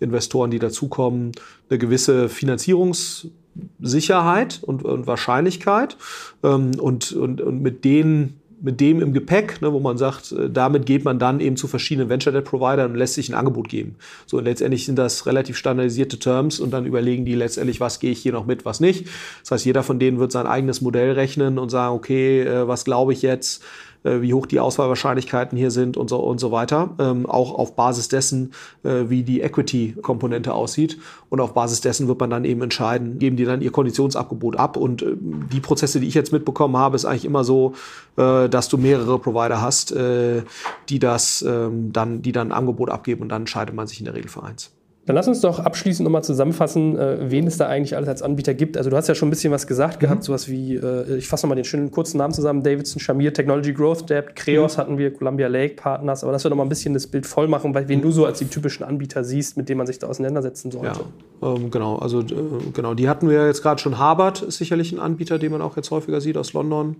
Investoren, 0.00 0.50
die 0.50 0.58
dazukommen, 0.58 1.32
eine 1.68 1.78
gewisse 1.78 2.28
Finanzierungssicherheit 2.28 4.60
und, 4.62 4.84
und 4.84 5.06
Wahrscheinlichkeit. 5.06 5.96
Ähm, 6.42 6.72
und, 6.78 7.12
und, 7.12 7.40
und 7.40 7.62
mit 7.62 7.84
denen 7.84 8.40
mit 8.64 8.80
dem 8.80 9.02
im 9.02 9.12
Gepäck, 9.12 9.60
ne, 9.60 9.72
wo 9.72 9.78
man 9.78 9.98
sagt, 9.98 10.32
äh, 10.32 10.48
damit 10.48 10.86
geht 10.86 11.04
man 11.04 11.18
dann 11.18 11.40
eben 11.40 11.56
zu 11.56 11.68
verschiedenen 11.68 12.08
Venture 12.08 12.32
Debt 12.32 12.46
Providern 12.46 12.92
und 12.92 12.96
lässt 12.96 13.14
sich 13.14 13.28
ein 13.28 13.34
Angebot 13.34 13.68
geben. 13.68 13.96
So 14.26 14.38
und 14.38 14.44
letztendlich 14.44 14.86
sind 14.86 14.96
das 14.96 15.26
relativ 15.26 15.58
standardisierte 15.58 16.18
Terms 16.18 16.60
und 16.60 16.70
dann 16.70 16.86
überlegen 16.86 17.26
die 17.26 17.34
letztendlich, 17.34 17.80
was 17.80 18.00
gehe 18.00 18.10
ich 18.10 18.20
hier 18.20 18.32
noch 18.32 18.46
mit, 18.46 18.64
was 18.64 18.80
nicht. 18.80 19.06
Das 19.42 19.50
heißt, 19.50 19.66
jeder 19.66 19.82
von 19.82 19.98
denen 19.98 20.18
wird 20.18 20.32
sein 20.32 20.46
eigenes 20.46 20.80
Modell 20.80 21.12
rechnen 21.12 21.58
und 21.58 21.68
sagen, 21.68 21.94
okay, 21.94 22.42
äh, 22.42 22.66
was 22.66 22.84
glaube 22.84 23.12
ich 23.12 23.20
jetzt? 23.20 23.62
Äh, 24.04 24.20
wie 24.20 24.34
hoch 24.34 24.46
die 24.46 24.60
Auswahlwahrscheinlichkeiten 24.60 25.56
hier 25.56 25.70
sind 25.70 25.96
und 25.96 26.08
so, 26.08 26.18
und 26.18 26.38
so 26.38 26.52
weiter. 26.52 26.90
Ähm, 26.98 27.26
auch 27.26 27.54
auf 27.54 27.74
Basis 27.74 28.08
dessen, 28.08 28.52
äh, 28.82 29.04
wie 29.08 29.22
die 29.22 29.40
Equity-Komponente 29.40 30.52
aussieht. 30.52 30.98
Und 31.30 31.40
auf 31.40 31.54
Basis 31.54 31.80
dessen 31.80 32.06
wird 32.06 32.20
man 32.20 32.30
dann 32.30 32.44
eben 32.44 32.62
entscheiden, 32.62 33.18
geben 33.18 33.36
die 33.36 33.44
dann 33.44 33.62
ihr 33.62 33.72
Konditionsabgebot 33.72 34.56
ab. 34.56 34.76
Und 34.76 35.02
äh, 35.02 35.16
die 35.16 35.60
Prozesse, 35.60 36.00
die 36.00 36.06
ich 36.06 36.14
jetzt 36.14 36.32
mitbekommen 36.32 36.76
habe, 36.76 36.96
ist 36.96 37.06
eigentlich 37.06 37.24
immer 37.24 37.44
so, 37.44 37.74
äh, 38.16 38.48
dass 38.48 38.68
du 38.68 38.76
mehrere 38.76 39.18
Provider 39.18 39.60
hast, 39.60 39.92
äh, 39.92 40.42
die 40.88 40.98
das 40.98 41.42
ähm, 41.42 41.92
dann, 41.92 42.20
die 42.20 42.32
dann 42.32 42.48
ein 42.48 42.52
Angebot 42.52 42.90
abgeben 42.90 43.22
und 43.22 43.30
dann 43.30 43.42
entscheidet 43.42 43.74
man 43.74 43.86
sich 43.86 44.00
in 44.00 44.04
der 44.04 44.14
Regel 44.14 44.28
für 44.28 44.42
eins. 44.42 44.73
Dann 45.06 45.16
lass 45.16 45.28
uns 45.28 45.40
doch 45.42 45.58
abschließend 45.58 46.04
nochmal 46.04 46.24
zusammenfassen, 46.24 46.98
äh, 46.98 47.30
wen 47.30 47.46
es 47.46 47.58
da 47.58 47.66
eigentlich 47.66 47.94
alles 47.94 48.08
als 48.08 48.22
Anbieter 48.22 48.54
gibt. 48.54 48.78
Also 48.78 48.88
du 48.88 48.96
hast 48.96 49.06
ja 49.06 49.14
schon 49.14 49.28
ein 49.28 49.30
bisschen 49.30 49.52
was 49.52 49.66
gesagt 49.66 49.96
mhm. 49.96 50.06
gehabt, 50.06 50.24
sowas 50.24 50.48
wie, 50.48 50.76
äh, 50.76 51.16
ich 51.16 51.28
fasse 51.28 51.46
nochmal 51.46 51.56
den 51.56 51.64
schönen 51.64 51.90
kurzen 51.90 52.18
Namen 52.18 52.32
zusammen, 52.32 52.62
Davidson, 52.62 53.00
Shamir, 53.00 53.34
Technology 53.34 53.74
Growth 53.74 54.08
Debt, 54.08 54.34
Creos 54.34 54.76
mhm. 54.76 54.80
hatten 54.80 54.98
wir, 54.98 55.12
Columbia 55.12 55.48
Lake 55.48 55.74
Partners, 55.74 56.22
aber 56.22 56.32
dass 56.32 56.44
wir 56.44 56.48
nochmal 56.48 56.66
ein 56.66 56.70
bisschen 56.70 56.94
das 56.94 57.06
Bild 57.06 57.26
voll 57.26 57.48
machen, 57.48 57.74
weil 57.74 57.88
wen 57.88 58.00
du 58.00 58.10
so 58.10 58.24
als 58.24 58.38
die 58.38 58.46
typischen 58.46 58.84
Anbieter 58.84 59.24
siehst, 59.24 59.56
mit 59.58 59.68
denen 59.68 59.78
man 59.78 59.86
sich 59.86 59.98
da 59.98 60.06
auseinandersetzen 60.06 60.70
sollte. 60.70 61.00
Ja, 61.42 61.54
ähm, 61.54 61.70
genau, 61.70 61.96
also 61.96 62.20
äh, 62.20 62.24
genau, 62.72 62.94
die 62.94 63.08
hatten 63.08 63.28
wir 63.28 63.46
jetzt 63.46 63.62
gerade 63.62 63.80
schon. 63.80 63.98
Harvard 63.98 64.42
ist 64.42 64.56
sicherlich 64.56 64.92
ein 64.92 65.00
Anbieter, 65.00 65.38
den 65.38 65.52
man 65.52 65.60
auch 65.60 65.76
jetzt 65.76 65.90
häufiger 65.90 66.20
sieht 66.20 66.38
aus 66.38 66.54
London. 66.54 66.96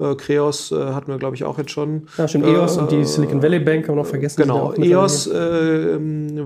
Äh, 0.00 0.16
Kreos 0.16 0.72
äh, 0.72 0.76
hatten 0.76 1.08
wir, 1.08 1.18
glaube 1.18 1.36
ich, 1.36 1.44
auch 1.44 1.56
jetzt 1.58 1.70
schon. 1.70 2.08
Ja, 2.18 2.26
schon 2.26 2.42
EOS 2.42 2.76
äh, 2.76 2.80
und 2.80 2.90
die 2.90 3.04
Silicon 3.04 3.42
Valley 3.42 3.60
Bank 3.60 3.86
haben 3.86 3.94
wir 3.94 4.02
noch 4.02 4.08
vergessen. 4.08 4.42
Genau, 4.42 4.72
EOS 4.72 5.28
äh, 5.28 5.98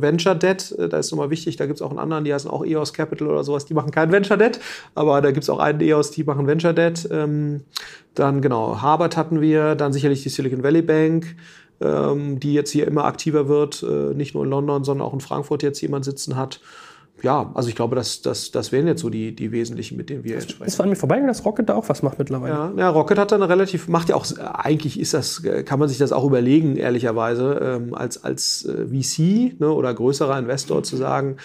Venture 0.02 0.34
Debt, 0.34 0.74
äh, 0.78 0.88
da 0.88 0.98
ist 0.98 1.10
nochmal 1.10 1.30
wichtig, 1.30 1.56
da 1.56 1.66
gibt 1.66 1.78
es 1.78 1.82
auch 1.82 1.90
einen 1.90 1.98
anderen, 1.98 2.24
die 2.24 2.34
heißen 2.34 2.50
auch 2.50 2.64
EOS 2.64 2.92
Capital 2.92 3.28
oder 3.28 3.44
sowas, 3.44 3.64
die 3.64 3.74
machen 3.74 3.90
kein 3.90 4.12
Venture 4.12 4.36
Debt, 4.36 4.60
aber 4.94 5.22
da 5.22 5.30
gibt 5.30 5.44
es 5.44 5.50
auch 5.50 5.60
einen 5.60 5.80
EOS, 5.80 6.10
die 6.10 6.24
machen 6.24 6.46
Venture 6.46 6.74
Debt. 6.74 7.08
Ähm, 7.10 7.62
dann 8.14 8.42
genau, 8.42 8.82
Harvard 8.82 9.16
hatten 9.16 9.40
wir, 9.40 9.74
dann 9.76 9.92
sicherlich 9.92 10.22
die 10.22 10.28
Silicon 10.28 10.62
Valley 10.62 10.82
Bank, 10.82 11.36
ähm, 11.80 12.40
die 12.40 12.52
jetzt 12.52 12.70
hier 12.70 12.86
immer 12.86 13.04
aktiver 13.04 13.48
wird, 13.48 13.82
äh, 13.82 14.14
nicht 14.14 14.34
nur 14.34 14.44
in 14.44 14.50
London, 14.50 14.84
sondern 14.84 15.06
auch 15.06 15.14
in 15.14 15.20
Frankfurt 15.20 15.62
jetzt 15.62 15.80
jemand 15.80 16.04
sitzen 16.04 16.36
hat 16.36 16.60
ja, 17.22 17.50
also 17.54 17.68
ich 17.68 17.74
glaube, 17.74 17.96
das, 17.96 18.22
das, 18.22 18.50
das 18.50 18.72
wären 18.72 18.86
jetzt 18.86 19.00
so 19.00 19.10
die, 19.10 19.34
die 19.34 19.50
wesentlichen, 19.50 19.96
mit 19.96 20.10
denen 20.10 20.24
wir 20.24 20.34
jetzt 20.34 20.52
sprechen. 20.52 20.68
Ist 20.68 20.80
an 20.80 20.88
mir 20.88 20.96
vorbeigegangen, 20.96 21.28
dass 21.28 21.44
Rocket 21.44 21.68
da 21.68 21.74
auch 21.74 21.88
was 21.88 22.02
macht 22.02 22.18
mittlerweile. 22.18 22.52
Ja, 22.54 22.72
ja, 22.76 22.90
Rocket 22.90 23.18
hat 23.18 23.32
dann 23.32 23.42
relativ, 23.42 23.88
macht 23.88 24.08
ja 24.08 24.16
auch, 24.16 24.26
eigentlich 24.38 24.98
ist 24.98 25.14
das, 25.14 25.42
kann 25.64 25.78
man 25.78 25.88
sich 25.88 25.98
das 25.98 26.12
auch 26.12 26.24
überlegen, 26.24 26.76
ehrlicherweise, 26.76 27.60
ähm, 27.62 27.94
als, 27.94 28.22
als 28.22 28.64
äh, 28.64 28.86
VC 28.86 29.60
ne, 29.60 29.72
oder 29.72 29.92
größerer 29.92 30.38
Investor 30.38 30.82
zu 30.82 30.96
sagen, 30.96 31.36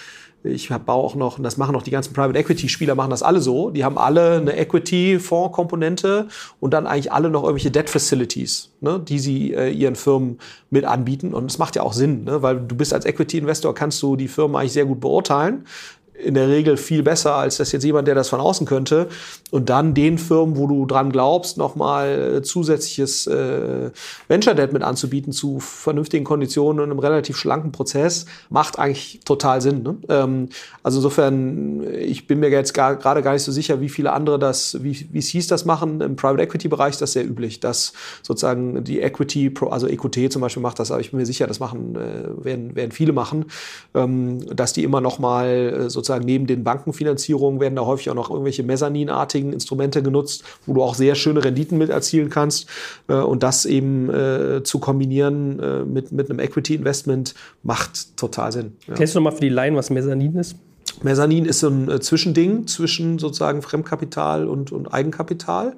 ich 0.44 0.70
baue 0.70 1.04
auch 1.04 1.16
noch, 1.16 1.40
das 1.40 1.58
machen 1.58 1.76
auch 1.76 1.84
die 1.84 1.92
ganzen 1.92 2.14
Private 2.14 2.38
Equity 2.38 2.68
Spieler, 2.68 2.96
machen 2.96 3.12
das 3.12 3.24
alle 3.24 3.40
so. 3.40 3.70
Die 3.70 3.84
haben 3.84 3.98
alle 3.98 4.38
eine 4.38 4.58
Equity 4.58 5.20
Fonds 5.20 5.56
Komponente 5.56 6.28
und 6.60 6.74
dann 6.74 6.86
eigentlich 6.86 7.12
alle 7.12 7.30
noch 7.30 7.44
irgendwelche 7.44 7.72
Debt 7.72 7.90
Facilities, 7.90 8.72
ne, 8.82 9.00
die 9.00 9.20
sie 9.20 9.54
äh, 9.54 9.70
ihren 9.70 9.96
Firmen 9.96 10.40
mit 10.70 10.86
anbieten. 10.86 11.34
Und 11.34 11.50
das 11.50 11.58
macht 11.58 11.76
ja 11.76 11.84
auch 11.84 11.94
Sinn, 11.94 12.26
ne, 12.26 12.42
weil 12.42 12.60
du 12.60 12.76
bist 12.76 12.94
als 12.94 13.06
Equity 13.06 13.38
Investor, 13.38 13.74
kannst 13.74 14.02
du 14.04 14.16
die 14.16 14.28
Firmen 14.28 14.58
eigentlich 14.58 14.74
sehr 14.74 14.86
gut 14.86 15.00
beurteilen 15.00 15.66
in 16.13 16.34
der 16.36 16.47
Regel 16.47 16.78
viel 16.78 17.04
besser, 17.04 17.36
als 17.36 17.58
das 17.58 17.71
jetzt 17.71 17.84
jemand, 17.84 18.08
der 18.08 18.15
das 18.15 18.30
von 18.30 18.39
außen 18.39 18.65
könnte. 18.65 19.08
Und 19.52 19.69
dann 19.69 19.93
den 19.93 20.17
Firmen, 20.17 20.58
wo 20.58 20.67
du 20.67 20.86
dran 20.86 21.12
glaubst, 21.12 21.58
nochmal 21.58 22.41
zusätzliches 22.43 23.28
äh, 23.28 23.91
Venture 24.28 24.56
Debt 24.56 24.73
mit 24.73 24.84
anzubieten 24.84 25.34
zu 25.34 25.60
vernünftigen 25.60 26.23
Konditionen 26.23 26.82
und 26.84 26.91
einem 26.91 26.99
relativ 26.99 27.38
schlanken 27.38 27.71
Prozess, 27.71 28.26
macht 28.49 28.80
eigentlich 28.80 29.21
total 29.26 29.62
Sinn. 29.62 29.84
Ne? 29.84 29.97
Ähm, 30.10 30.49
also 30.82 30.99
insofern, 30.99 31.84
ich 31.93 32.28
bin 32.28 32.39
mir 32.39 32.49
jetzt 32.49 32.73
gerade 32.73 33.21
gar, 33.21 33.34
nicht 33.34 33.43
so 33.43 33.52
sicher, 33.52 33.82
wie 33.82 33.89
viele 33.89 34.13
andere 34.13 34.39
das, 34.39 34.84
wie 34.84 34.93
VCs 34.93 35.47
das 35.47 35.65
machen. 35.65 36.02
Im 36.02 36.15
Private 36.15 36.43
Equity 36.43 36.67
Bereich 36.67 36.91
ist 36.91 37.02
das 37.02 37.13
sehr 37.13 37.26
üblich, 37.26 37.60
dass 37.60 37.93
sozusagen 38.21 38.84
die 38.84 39.02
Equity, 39.02 39.54
also 39.69 39.88
EQT 39.88 40.32
zum 40.32 40.41
Beispiel 40.41 40.63
macht 40.63 40.80
das, 40.80 40.91
aber 40.91 41.02
ich 41.02 41.12
bin 41.12 41.19
mir 41.19 41.26
sicher, 41.26 41.47
das 41.47 41.60
machen, 41.60 41.95
äh, 41.95 42.45
werden, 42.45 42.76
werden 42.76 42.91
viele 42.91 43.13
machen, 43.13 43.45
ähm, 43.93 44.56
dass 44.56 44.73
die 44.73 44.84
immer 44.84 45.02
nochmal 45.02 45.47
äh, 45.47 45.89
sozusagen 45.89 46.03
sozusagen 46.04 46.26
neben 46.26 46.48
den 46.48 46.63
Bankenfinanzierungen 46.63 47.60
werden 47.60 47.76
da 47.76 47.86
häufig 47.86 48.10
auch 48.10 48.16
noch 48.16 48.30
irgendwelche 48.30 48.63
mezzaninartigen 48.63 49.54
Instrumente 49.54 50.04
genutzt, 50.04 50.44
wo 50.66 50.74
du 50.74 50.84
auch 50.84 50.96
sehr 50.96 51.16
schöne 51.16 51.44
Renditen 51.44 51.78
mit 51.78 51.89
erzielen 51.89 52.30
kannst. 52.30 52.68
Äh, 53.08 53.13
und 53.13 53.44
das 53.44 53.66
eben 53.66 54.10
äh, 54.10 54.63
zu 54.63 54.80
kombinieren 54.80 55.60
äh, 55.60 55.84
mit, 55.86 56.12
mit 56.12 56.30
einem 56.30 56.39
Equity-Investment 56.39 57.34
macht 57.63 58.18
total 58.18 58.52
Sinn. 58.52 58.74
Ja. 58.88 58.96
Kennst 58.96 59.16
du 59.16 59.20
nochmal 59.20 59.34
für 59.34 59.42
die 59.42 59.50
Laien, 59.50 59.76
was 59.76 59.89
Mezzanin 59.89 60.36
ist? 60.36 60.58
Mezzanin 61.04 61.46
ist 61.46 61.60
so 61.60 61.68
ein 61.68 61.89
äh, 61.89 62.00
Zwischending 62.00 62.68
zwischen 62.68 63.20
sozusagen 63.20 63.62
Fremdkapital 63.62 64.48
und, 64.48 64.72
und 64.72 64.94
Eigenkapital. 64.94 65.76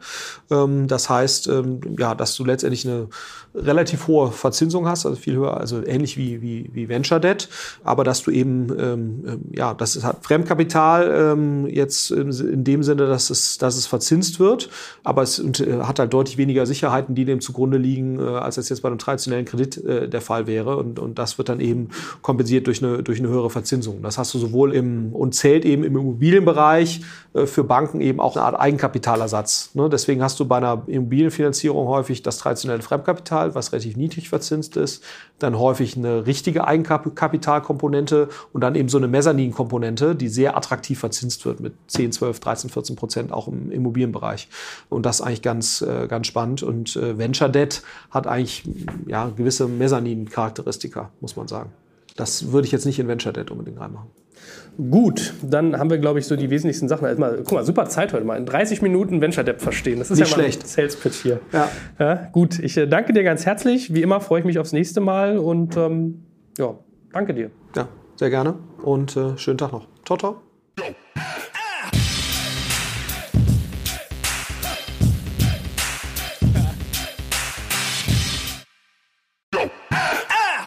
Ähm, 0.51 0.87
das 0.87 1.09
heißt, 1.09 1.47
ähm, 1.47 1.81
ja, 1.97 2.15
dass 2.15 2.35
du 2.35 2.45
letztendlich 2.45 2.87
eine 2.87 3.07
relativ 3.53 4.07
hohe 4.07 4.31
Verzinsung 4.31 4.87
hast, 4.87 5.05
also 5.05 5.17
viel 5.17 5.35
höher, 5.35 5.57
also 5.57 5.81
ähnlich 5.85 6.17
wie, 6.17 6.41
wie, 6.41 6.69
wie 6.73 6.89
Venture 6.89 7.19
Debt, 7.19 7.47
aber 7.83 8.03
dass 8.03 8.21
du 8.21 8.31
eben, 8.31 8.67
ähm, 8.77 9.41
ja, 9.53 9.73
das 9.73 10.03
hat 10.03 10.25
Fremdkapital 10.25 11.65
jetzt 11.69 12.11
in 12.11 12.63
dem 12.63 12.83
Sinne, 12.83 13.07
dass 13.07 13.29
es, 13.29 13.57
dass 13.57 13.77
es 13.77 13.87
verzinst 13.87 14.39
wird, 14.39 14.69
aber 15.03 15.21
es 15.21 15.39
äh, 15.39 15.81
hat 15.83 15.99
halt 15.99 16.13
deutlich 16.13 16.37
weniger 16.37 16.65
Sicherheiten, 16.65 17.15
die 17.15 17.25
dem 17.25 17.39
zugrunde 17.41 17.77
liegen, 17.77 18.19
äh, 18.19 18.23
als 18.23 18.57
es 18.57 18.69
jetzt 18.69 18.81
bei 18.81 18.89
einem 18.89 18.97
traditionellen 18.97 19.45
Kredit 19.45 19.81
der 19.85 20.21
Fall 20.21 20.47
wäre. 20.47 20.77
Und, 20.77 20.99
und 20.99 21.17
das 21.17 21.37
wird 21.37 21.49
dann 21.49 21.59
eben 21.59 21.89
kompensiert 22.21 22.67
durch 22.67 22.83
eine, 22.83 23.03
durch 23.03 23.19
eine 23.19 23.29
höhere 23.29 23.49
Verzinsung. 23.49 24.01
Das 24.01 24.17
hast 24.17 24.33
du 24.33 24.39
sowohl 24.39 24.73
im, 24.73 25.14
und 25.15 25.33
zählt 25.33 25.65
eben 25.65 25.83
im 25.83 25.95
Immobilienbereich 25.97 27.01
äh, 27.33 27.45
für 27.45 27.63
Banken 27.63 28.01
eben 28.01 28.19
auch 28.19 28.35
eine 28.35 28.45
Art 28.45 28.59
Eigenkapitalersatz. 28.59 29.71
Ne? 29.73 29.89
Deswegen 29.89 30.23
hast 30.23 30.39
du 30.39 30.45
bei 30.45 30.57
einer 30.57 30.83
Immobilienfinanzierung 30.87 31.87
häufig 31.87 32.23
das 32.23 32.37
traditionelle 32.37 32.81
Fremdkapital 32.81 33.55
was 33.55 33.71
relativ 33.71 33.97
niedrig 33.97 34.29
verzinst 34.29 34.77
ist, 34.77 35.03
dann 35.39 35.59
häufig 35.59 35.97
eine 35.97 36.25
richtige 36.25 36.65
Eigenkapitalkomponente 36.65 38.29
und 38.53 38.61
dann 38.61 38.75
eben 38.75 38.89
so 38.89 38.97
eine 38.97 39.07
Mezzanin-Komponente, 39.07 40.15
die 40.15 40.29
sehr 40.29 40.57
attraktiv 40.57 40.99
verzinst 40.99 41.45
wird 41.45 41.59
mit 41.59 41.73
10, 41.87 42.11
12, 42.11 42.39
13, 42.39 42.69
14 42.69 42.95
Prozent 42.95 43.31
auch 43.31 43.47
im 43.47 43.71
Immobilienbereich. 43.71 44.47
Und 44.89 45.05
das 45.05 45.19
ist 45.19 45.25
eigentlich 45.25 45.41
ganz, 45.41 45.81
äh, 45.81 46.07
ganz 46.07 46.27
spannend. 46.27 46.63
Und 46.63 46.95
äh, 46.95 47.17
Venture 47.17 47.49
Debt 47.49 47.83
hat 48.11 48.27
eigentlich 48.27 48.63
ja, 49.07 49.29
gewisse 49.35 49.67
Mezzanin-Charakteristika, 49.67 51.11
muss 51.19 51.35
man 51.35 51.47
sagen. 51.47 51.71
Das 52.15 52.51
würde 52.51 52.65
ich 52.65 52.71
jetzt 52.71 52.85
nicht 52.85 52.99
in 52.99 53.07
Venture 53.07 53.33
Debt 53.33 53.51
unbedingt 53.51 53.79
reinmachen. 53.79 54.09
Gut, 54.77 55.33
dann 55.41 55.79
haben 55.79 55.89
wir, 55.89 55.97
glaube 55.99 56.19
ich, 56.19 56.25
so 56.27 56.35
die 56.35 56.49
wesentlichsten 56.49 56.89
Sachen. 56.89 57.07
Erstmal, 57.07 57.37
guck 57.37 57.53
mal, 57.53 57.65
super 57.65 57.85
Zeit 57.85 58.11
heute 58.11 58.25
mal. 58.25 58.37
In 58.37 58.45
30 58.45 58.81
Minuten 58.81 59.21
Venture 59.21 59.43
Debt 59.45 59.61
verstehen. 59.61 59.99
Das 59.99 60.11
ist 60.11 60.19
Nicht 60.19 60.31
ja 60.31 60.37
mal 60.37 60.43
schlecht. 60.43 60.63
ein 60.63 60.67
Sales 60.67 60.95
Pitch 60.97 61.21
hier. 61.21 61.39
Ja. 61.53 61.69
ja 61.97 62.15
gut, 62.33 62.59
ich 62.59 62.75
äh, 62.75 62.85
danke 62.85 63.13
dir 63.13 63.23
ganz 63.23 63.45
herzlich. 63.45 63.93
Wie 63.93 64.01
immer 64.01 64.19
freue 64.19 64.39
ich 64.39 64.45
mich 64.45 64.59
aufs 64.59 64.73
nächste 64.73 64.99
Mal 64.99 65.37
und 65.37 65.77
ähm, 65.77 66.25
ja, 66.57 66.75
danke 67.13 67.33
dir. 67.33 67.51
Ja, 67.75 67.87
sehr 68.17 68.29
gerne 68.29 68.55
und 68.83 69.15
äh, 69.15 69.37
schönen 69.37 69.57
Tag 69.57 69.71
noch. 69.71 69.87
Ciao, 70.05 70.17
ciao. 70.17 70.41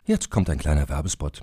Jetzt 0.05 0.31
kommt 0.31 0.49
ein 0.49 0.59
kleiner 0.59 0.88
Werbespot. 0.88 1.42